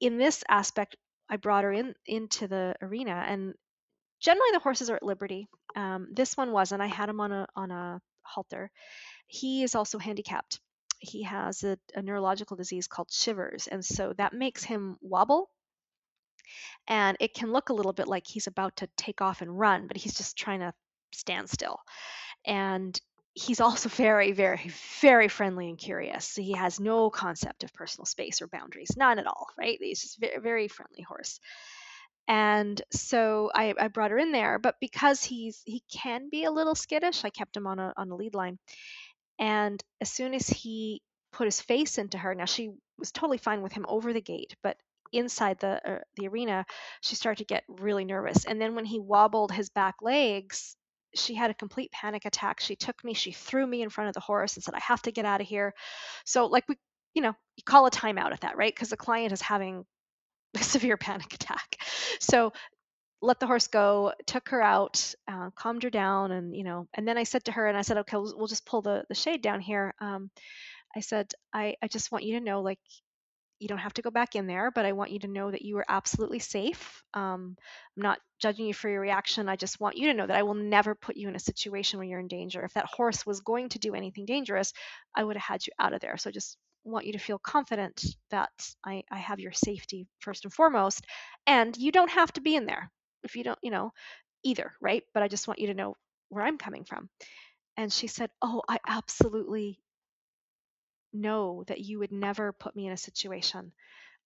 [0.00, 0.96] in this aspect,
[1.28, 3.54] I brought her in into the arena, and
[4.20, 5.48] generally the horses are at liberty.
[5.74, 6.82] Um, this one wasn't.
[6.82, 8.70] I had him on a on a halter.
[9.26, 10.60] He is also handicapped.
[10.98, 15.50] He has a, a neurological disease called shivers, and so that makes him wobble
[16.86, 19.86] and it can look a little bit like he's about to take off and run,
[19.86, 20.72] but he's just trying to
[21.12, 21.80] stand still.
[22.44, 22.98] And
[23.32, 24.70] he's also very, very,
[25.00, 26.34] very friendly and curious.
[26.34, 29.78] He has no concept of personal space or boundaries, none at all, right?
[29.80, 31.40] He's just very, very friendly horse.
[32.28, 36.50] And so I, I brought her in there, but because he's he can be a
[36.50, 38.58] little skittish, I kept him on a on a lead line.
[39.38, 41.02] And as soon as he
[41.32, 44.54] put his face into her, now she was totally fine with him over the gate,
[44.62, 44.76] but
[45.12, 46.64] inside the uh, the arena,
[47.00, 48.44] she started to get really nervous.
[48.44, 50.76] And then when he wobbled his back legs,
[51.14, 52.60] she had a complete panic attack.
[52.60, 55.02] She took me, she threw me in front of the horse and said, "I have
[55.02, 55.74] to get out of here."
[56.24, 56.76] So like we,
[57.14, 58.74] you know, you call a timeout at that, right?
[58.74, 59.84] Because the client is having
[60.56, 61.73] a severe panic attack.
[62.20, 62.52] So
[63.22, 67.08] let the horse go took her out uh, calmed her down and you know and
[67.08, 69.14] then i said to her and i said okay we'll, we'll just pull the, the
[69.14, 70.30] shade down here um,
[70.94, 72.78] i said I, I just want you to know like
[73.60, 75.62] you don't have to go back in there, but I want you to know that
[75.62, 77.02] you are absolutely safe.
[77.14, 77.56] Um,
[77.96, 79.48] I'm not judging you for your reaction.
[79.48, 81.98] I just want you to know that I will never put you in a situation
[81.98, 82.62] where you're in danger.
[82.62, 84.72] If that horse was going to do anything dangerous,
[85.14, 86.16] I would have had you out of there.
[86.18, 88.50] So just want you to feel confident that
[88.84, 91.04] I, I have your safety first and foremost.
[91.46, 92.90] And you don't have to be in there
[93.22, 93.92] if you don't, you know,
[94.44, 95.02] either, right?
[95.14, 95.96] But I just want you to know
[96.28, 97.08] where I'm coming from.
[97.76, 99.80] And she said, Oh, I absolutely
[101.12, 103.72] know that you would never put me in a situation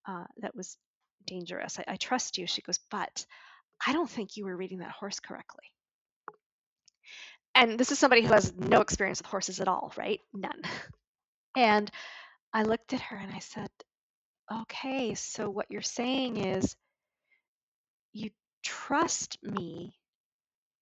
[0.09, 0.79] uh, that was
[1.27, 1.79] dangerous.
[1.79, 2.47] I, I trust you.
[2.47, 3.27] She goes, but
[3.87, 5.65] I don't think you were reading that horse correctly.
[7.55, 10.21] And this is somebody who has no experience with horses at all, right?
[10.33, 10.63] None.
[11.57, 11.91] And
[12.53, 13.68] I looked at her and I said,
[14.53, 16.76] okay, so what you're saying is
[18.12, 18.30] you
[18.62, 19.94] trust me,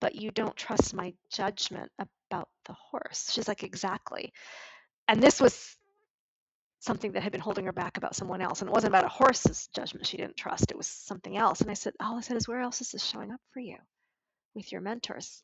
[0.00, 3.30] but you don't trust my judgment about the horse.
[3.32, 4.32] She's like, exactly.
[5.08, 5.76] And this was
[6.80, 8.60] something that had been holding her back about someone else.
[8.60, 11.60] And it wasn't about a horse's judgment she didn't trust, it was something else.
[11.60, 13.76] And I said, All I said is, Where else is this showing up for you
[14.54, 15.42] with your mentors?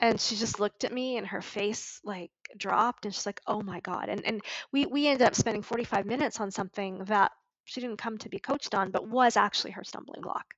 [0.00, 3.62] And she just looked at me and her face like dropped and she's like, Oh
[3.62, 4.08] my God.
[4.08, 4.42] And and
[4.72, 7.32] we we ended up spending 45 minutes on something that
[7.66, 10.54] she didn't come to be coached on, but was actually her stumbling block.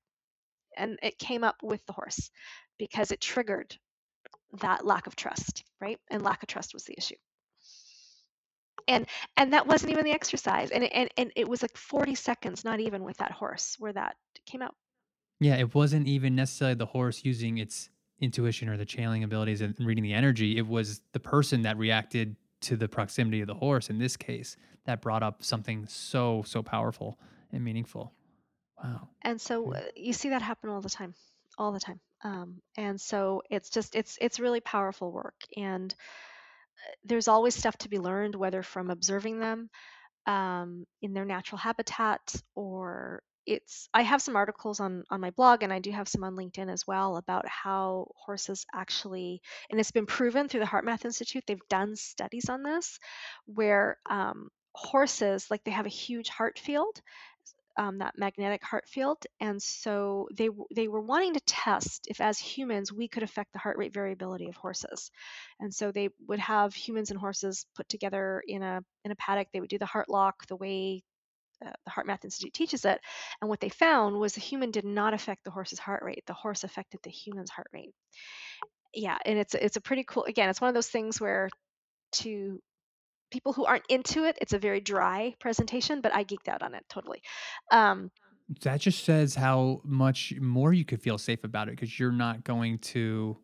[0.77, 2.31] And it came up with the horse
[2.79, 3.77] because it triggered
[4.61, 6.01] that lack of trust, right?
[6.11, 7.17] And lack of trust was the issue
[8.89, 12.65] and and that wasn't even the exercise and and and it was like 40 seconds
[12.65, 14.17] not even with that horse where that
[14.47, 14.75] came out
[15.41, 17.91] Yeah, it wasn't even necessarily the horse using its
[18.23, 20.57] intuition or the channeling abilities and reading the energy.
[20.57, 24.57] It was the person that reacted to the proximity of the horse in this case
[24.87, 27.19] that brought up something so, so powerful
[27.53, 28.15] and meaningful.
[28.83, 29.09] Wow.
[29.23, 31.15] and so uh, you see that happen all the time
[31.57, 36.95] all the time um, and so it's just it's it's really powerful work and uh,
[37.05, 39.71] there's always stuff to be learned whether from observing them
[40.27, 45.63] um, in their natural habitat or it's i have some articles on on my blog
[45.63, 49.41] and i do have some on linkedin as well about how horses actually
[49.71, 52.99] and it's been proven through the HeartMath institute they've done studies on this
[53.47, 57.01] where um, horses like they have a huge heart field
[57.79, 62.39] um, that magnetic heart field and so they they were wanting to test if as
[62.39, 65.11] humans we could affect the heart rate variability of horses.
[65.61, 69.49] And so they would have humans and horses put together in a in a paddock
[69.53, 71.03] they would do the heart lock the way
[71.65, 73.01] uh, the HeartMath Institute teaches it.
[73.41, 76.25] And what they found was the human did not affect the horse's heart rate.
[76.27, 77.95] The horse affected the human's heart rate.
[78.95, 80.25] Yeah, and it's it's a pretty cool.
[80.25, 81.49] Again, it's one of those things where
[82.13, 82.61] to
[83.31, 86.01] people who aren't into it, it's a very dry presentation.
[86.01, 87.23] But I geeked out on it totally.
[87.71, 88.11] Um,
[88.61, 92.45] That just says how much more you could feel safe about it because you're not
[92.45, 93.39] going to,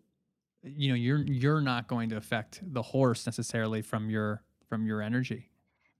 [0.63, 5.01] you know, you're you're not going to affect the horse necessarily from your from your
[5.01, 5.49] energy.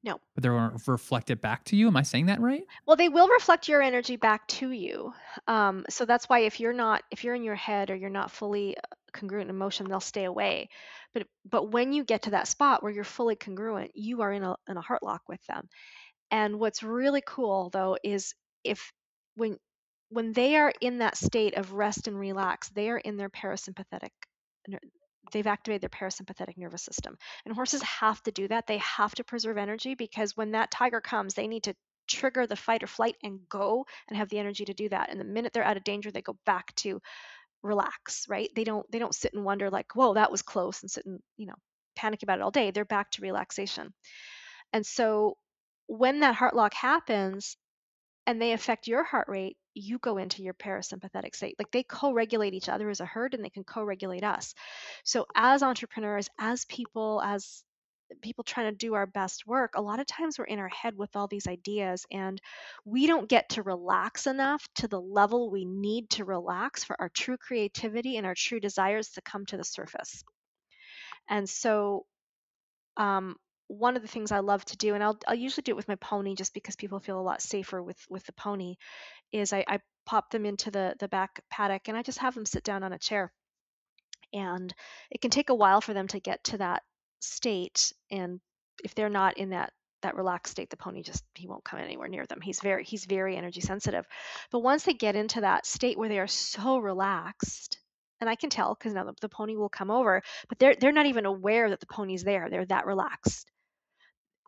[0.05, 0.21] No.
[0.35, 1.89] But they're gonna reflect it back to you.
[1.89, 2.63] Am I saying that right?
[2.87, 5.13] Well, they will reflect your energy back to you.
[5.49, 8.31] Um, so that's why if you're not if you're in your head or you're not
[8.31, 8.81] fully uh,
[9.13, 10.69] congruent in emotion, they'll stay away.
[11.15, 14.45] But but when you get to that spot where you're fully congruent, you are in
[14.45, 15.69] a in a heart lock with them.
[16.31, 18.93] And what's really cool though is if
[19.35, 19.59] when
[20.11, 24.11] when they are in that state of rest and relax, they are in their parasympathetic
[25.31, 27.17] they've activated their parasympathetic nervous system.
[27.45, 28.67] And horses have to do that.
[28.67, 31.75] They have to preserve energy because when that tiger comes, they need to
[32.07, 35.11] trigger the fight or flight and go and have the energy to do that.
[35.11, 37.01] And the minute they're out of danger, they go back to
[37.63, 38.51] relax, right?
[38.55, 41.21] They don't they don't sit and wonder like, "Whoa, that was close," and sit and,
[41.37, 41.55] you know,
[41.97, 42.71] panic about it all day.
[42.71, 43.93] They're back to relaxation.
[44.73, 45.37] And so
[45.87, 47.57] when that heart lock happens
[48.29, 51.55] and they affect your heart rate, you go into your parasympathetic state.
[51.59, 54.55] Like they co regulate each other as a herd and they can co regulate us.
[55.03, 57.65] So, as entrepreneurs, as people, as
[58.21, 60.95] people trying to do our best work, a lot of times we're in our head
[60.95, 62.39] with all these ideas and
[62.85, 67.09] we don't get to relax enough to the level we need to relax for our
[67.09, 70.23] true creativity and our true desires to come to the surface.
[71.31, 72.05] And so,
[72.99, 73.37] um,
[73.69, 75.89] one of the things I love to do, and I'll, I'll usually do it with
[75.89, 78.77] my pony just because people feel a lot safer with with the pony,
[79.31, 82.47] is I, I pop them into the the back paddock and I just have them
[82.47, 83.33] sit down on a chair.
[84.33, 84.75] And
[85.11, 86.83] it can take a while for them to get to that
[87.21, 87.93] state.
[88.11, 88.41] And
[88.85, 92.09] if they're not in that that relaxed state, the pony just he won't come anywhere
[92.09, 92.41] near them.
[92.41, 94.07] He's very he's very energy sensitive.
[94.51, 97.79] But once they get into that state where they are so relaxed,
[98.21, 100.93] and I can tell because now the, the pony will come over, but they're they're
[100.93, 102.49] not even aware that the pony's there.
[102.49, 103.51] They're that relaxed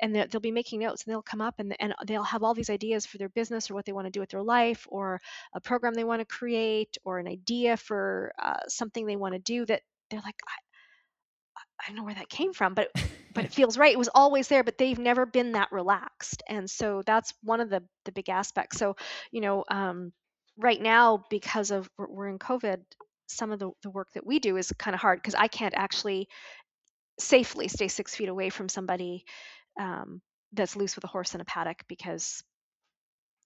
[0.00, 2.70] and they'll, be making notes and they'll come up and, and they'll have all these
[2.70, 5.20] ideas for their business or what they want to do with their life or
[5.54, 9.40] a program they want to create or an idea for uh, something they want to
[9.40, 12.88] do that they're like I, I don't know where that came from but
[13.34, 13.92] but it feels right.
[13.92, 17.70] It was always there but they've never been that relaxed and so that's one of
[17.70, 18.78] the the big aspects.
[18.78, 18.96] So
[19.30, 20.12] you know um,
[20.58, 22.80] right now because of we're, we're in covid
[23.28, 25.74] some of the, the work that we do is kind of hard because i can't
[25.76, 26.28] actually
[27.18, 29.24] safely stay six feet away from somebody
[29.80, 30.20] um,
[30.52, 32.44] that's loose with a horse in a paddock because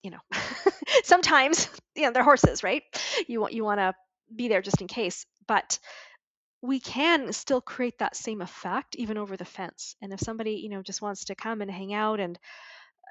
[0.03, 0.19] you know
[1.05, 2.83] sometimes you know they're horses right?
[3.27, 3.95] You want you want to
[4.35, 5.79] be there just in case but
[6.63, 10.71] we can still create that same effect even over the fence and if somebody you
[10.71, 12.39] know just wants to come and hang out and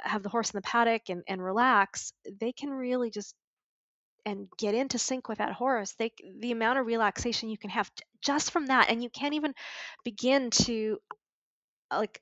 [0.01, 3.35] have the horse in the paddock and, and relax they can really just
[4.25, 7.91] and get into sync with that horse they the amount of relaxation you can have
[8.21, 9.53] just from that and you can't even
[10.03, 10.97] begin to
[11.91, 12.19] like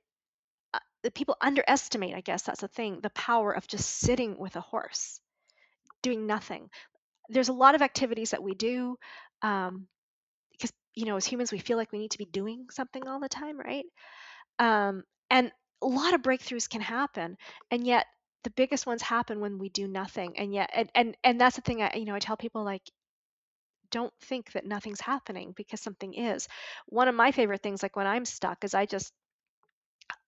[1.03, 4.61] the people underestimate, I guess that's the thing, the power of just sitting with a
[4.61, 5.19] horse,
[6.01, 6.69] doing nothing.
[7.29, 8.97] There's a lot of activities that we do
[9.41, 9.87] um,
[10.51, 13.19] because, you know, as humans, we feel like we need to be doing something all
[13.19, 13.85] the time, right?
[14.59, 17.37] Um, and a lot of breakthroughs can happen,
[17.71, 18.05] and yet
[18.43, 20.37] the biggest ones happen when we do nothing.
[20.37, 22.83] And yet, and and, and that's the thing I, you know, I tell people like,
[23.91, 26.47] don't think that nothing's happening because something is.
[26.87, 29.13] One of my favorite things, like when I'm stuck, is I just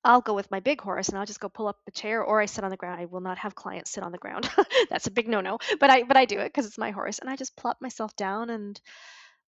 [0.04, 2.42] I'll go with my big horse and I'll just go pull up a chair or
[2.42, 3.00] I sit on the ground.
[3.00, 4.50] I will not have clients sit on the ground.
[4.90, 5.60] That's a big no-no.
[5.80, 8.16] But I but I do it because it's my horse and I just plop myself
[8.16, 8.80] down and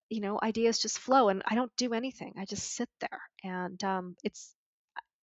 [0.10, 2.34] you know ideas just flow and I don't do anything.
[2.38, 4.54] I just sit there and um, it's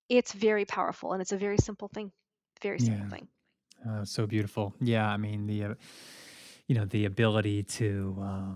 [0.08, 2.12] it's very powerful and it's a very simple thing.
[2.62, 3.08] Very simple Yeah.
[3.08, 3.28] thing.
[3.88, 4.74] Uh, so beautiful.
[4.80, 5.08] Yeah.
[5.08, 5.74] I mean, the, uh,
[6.68, 8.54] you know, the ability to uh,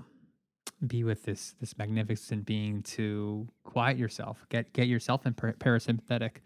[0.86, 6.38] be with this this magnificent being to quiet yourself, get get yourself in par- parasympathetic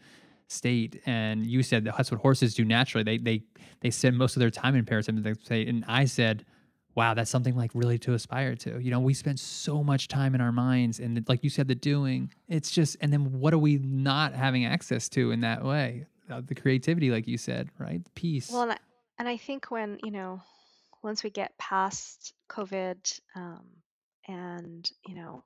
[0.49, 1.01] state.
[1.07, 3.05] And you said that that's what horses do naturally.
[3.05, 3.43] They they
[3.80, 5.68] they spend most of their time in parasympathetic state.
[5.68, 6.45] And I said,
[6.95, 8.78] wow, that's something like really to aspire to.
[8.80, 11.74] You know, we spend so much time in our minds, and like you said, the
[11.74, 12.32] doing.
[12.49, 16.07] It's just, and then what are we not having access to in that way?
[16.30, 18.01] Uh, the creativity, like you said, right?
[18.01, 18.53] Well, Peace.
[18.53, 18.78] and I,
[19.18, 20.43] and I think when you know
[21.03, 23.64] once we get past COVID um,
[24.31, 25.43] and you know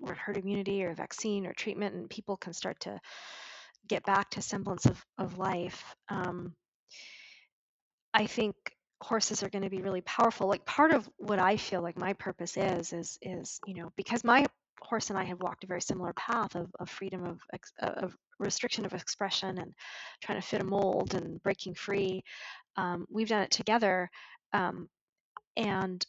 [0.00, 3.00] we're herd immunity or vaccine or treatment and people can start to
[3.88, 6.54] get back to semblance of, of life um,
[8.14, 8.54] i think
[9.00, 10.48] horses are going to be really powerful.
[10.48, 14.24] Like part of what i feel like my purpose is is is you know because
[14.24, 14.44] my
[14.80, 17.40] horse and i have walked a very similar path of, of freedom of,
[17.82, 19.72] uh, of restriction of expression and
[20.22, 22.22] trying to fit a mold and breaking free
[22.76, 24.08] um, we've done it together
[24.52, 24.88] um,
[25.56, 26.06] and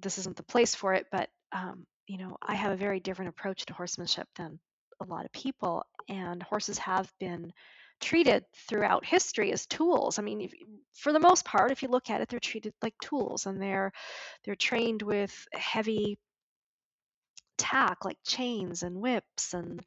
[0.00, 3.30] this isn't the place for it, but um, you know, I have a very different
[3.30, 4.58] approach to horsemanship than
[5.00, 7.52] a lot of people, and horses have been
[8.00, 10.18] treated throughout history as tools.
[10.18, 10.52] I mean, if,
[10.94, 13.92] for the most part, if you look at it, they're treated like tools, and they're
[14.44, 16.18] they're trained with heavy
[17.58, 19.82] tack like chains and whips and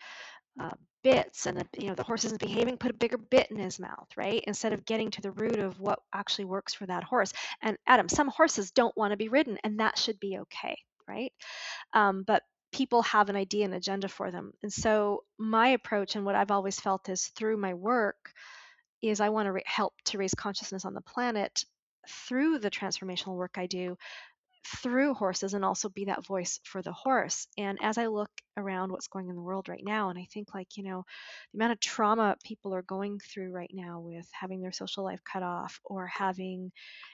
[0.59, 0.69] uh,
[1.03, 3.79] bits and the, you know the horse isn't behaving put a bigger bit in his
[3.79, 4.43] mouth right?
[4.47, 7.33] Instead of getting to the root of what actually works for that horse.
[7.61, 10.77] And adam some horses don't want to be ridden and that should be okay
[11.07, 11.33] right?
[11.93, 14.53] Um, but people have an idea and agenda for them.
[14.63, 18.31] And so my approach and what i've always felt is through my work
[19.01, 21.65] is i want to re- help to raise consciousness on the planet
[22.09, 23.97] through the transformational work i do
[24.65, 27.47] through horses and also be that voice for the horse.
[27.57, 30.53] And as I look around what's going in the world right now, and I think
[30.53, 31.03] like, you know,
[31.51, 35.21] the amount of trauma people are going through right now with having their social life
[35.23, 36.71] cut off or having,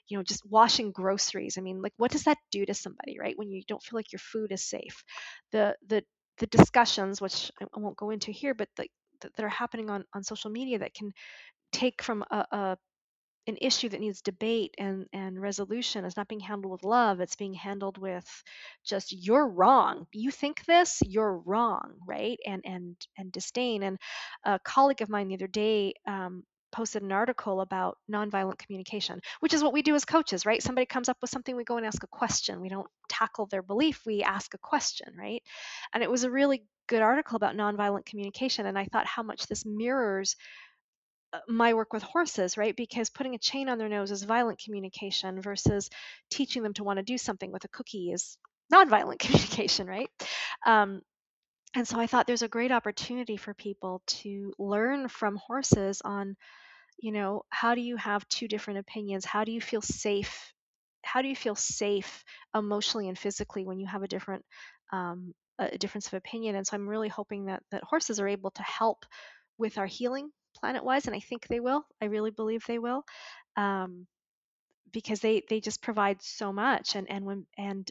[0.08, 1.58] you know, just washing groceries.
[1.58, 3.38] I mean, like what does that do to somebody, right?
[3.38, 5.04] When you don't feel like your food is safe.
[5.52, 6.04] The the
[6.40, 8.90] the discussions, which I won't go into here, but that
[9.40, 11.12] are happening on, on social media that can
[11.72, 12.78] take from a, a
[13.48, 16.06] an issue that needs debate and and resolution.
[16.06, 17.20] Is not being handled with love.
[17.22, 18.26] It's being handled with
[18.86, 20.08] just you're wrong.
[20.14, 22.40] You think this you're wrong right?
[22.46, 23.84] And and and disdain.
[23.84, 23.98] And
[24.46, 29.54] a colleague of mine the other day um, posted an article about nonviolent communication which
[29.54, 30.62] is what we do as coaches right?
[30.62, 32.62] Somebody comes up with something we go and ask a question.
[32.62, 35.42] We don't tackle their belief we ask a question right?
[35.94, 39.46] And it was a really good article about nonviolent communication and i thought how much
[39.48, 40.38] this mirrors
[41.48, 42.76] my work with horses, right?
[42.76, 45.90] Because putting a chain on their nose is violent communication versus
[46.30, 48.38] teaching them to want to do something with a cookie is
[48.74, 50.10] nonviolent communication, right?
[50.66, 51.02] Um,
[51.76, 56.36] and so I thought there's a great opportunity for people to learn from horses on,
[57.00, 59.26] you know, how do you have two different opinions?
[59.26, 60.54] How do you feel safe?
[61.04, 62.24] How do you feel safe
[62.56, 64.44] emotionally and physically when you have a different
[64.92, 66.56] um, a difference of opinion?
[66.56, 69.06] And so I'm really hoping that that horses are able to help
[69.58, 71.86] with our healing planet wise, and I think they will.
[72.02, 73.04] I really believe they will,
[73.56, 74.08] um,
[74.92, 76.96] because they they just provide so much.
[76.96, 77.90] And and when and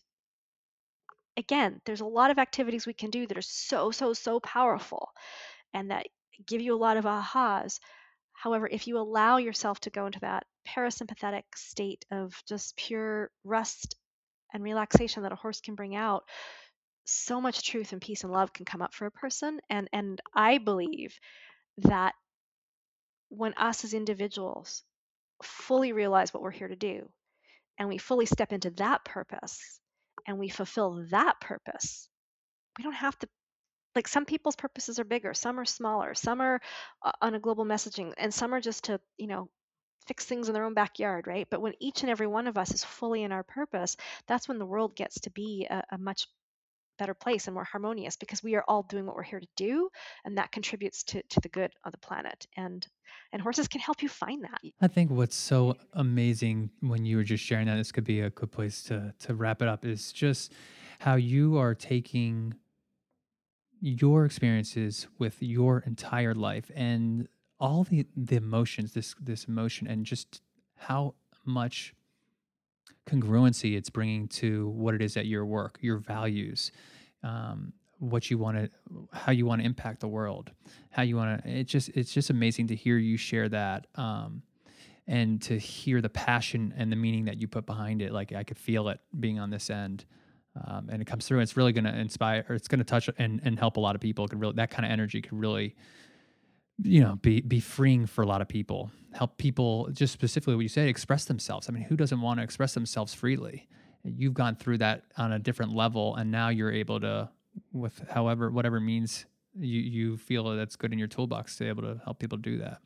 [1.36, 5.10] again, there's a lot of activities we can do that are so so so powerful,
[5.74, 6.06] and that
[6.46, 7.80] give you a lot of ahas.
[8.32, 13.96] However, if you allow yourself to go into that parasympathetic state of just pure rest
[14.54, 16.24] and relaxation that a horse can bring out,
[17.04, 19.60] so much truth and peace and love can come up for a person.
[19.70, 21.18] And and I believe
[21.78, 22.14] that
[23.28, 24.82] when us as individuals
[25.42, 27.08] fully realize what we're here to do
[27.78, 29.80] and we fully step into that purpose
[30.26, 32.08] and we fulfill that purpose,
[32.78, 33.28] we don't have to.
[33.94, 36.60] Like some people's purposes are bigger, some are smaller, some are
[37.02, 39.48] uh, on a global messaging, and some are just to, you know,
[40.06, 41.46] fix things in their own backyard, right?
[41.50, 43.96] But when each and every one of us is fully in our purpose,
[44.26, 46.26] that's when the world gets to be a, a much
[46.98, 49.88] better place and more harmonious because we are all doing what we're here to do
[50.24, 52.86] and that contributes to, to the good of the planet and
[53.32, 54.60] and horses can help you find that.
[54.80, 58.30] I think what's so amazing when you were just sharing that, this could be a
[58.30, 60.52] good place to to wrap it up, is just
[61.00, 62.54] how you are taking
[63.80, 67.28] your experiences with your entire life and
[67.58, 70.42] all the the emotions, this this emotion, and just
[70.76, 71.94] how much
[73.08, 76.72] congruency it's bringing to what it is at your work, your values,
[77.22, 78.70] um, what you want to,
[79.12, 80.50] how you want to impact the world,
[80.90, 81.50] how you want to.
[81.50, 83.86] It's just it's just amazing to hear you share that.
[83.94, 84.42] Um,
[85.08, 88.42] and to hear the passion and the meaning that you put behind it, like I
[88.42, 90.04] could feel it being on this end,
[90.66, 91.40] um, and it comes through.
[91.40, 93.94] It's really going to inspire, or it's going to touch and, and help a lot
[93.94, 94.24] of people.
[94.24, 95.76] It really that kind of energy could really
[96.82, 98.90] you know be be freeing for a lot of people.
[99.14, 101.68] Help people just specifically what you say express themselves.
[101.68, 103.68] I mean who doesn't want to express themselves freely?
[104.04, 107.30] You've gone through that on a different level and now you're able to
[107.72, 109.26] with however whatever means
[109.58, 112.58] you you feel that's good in your toolbox to be able to help people do
[112.58, 112.80] that.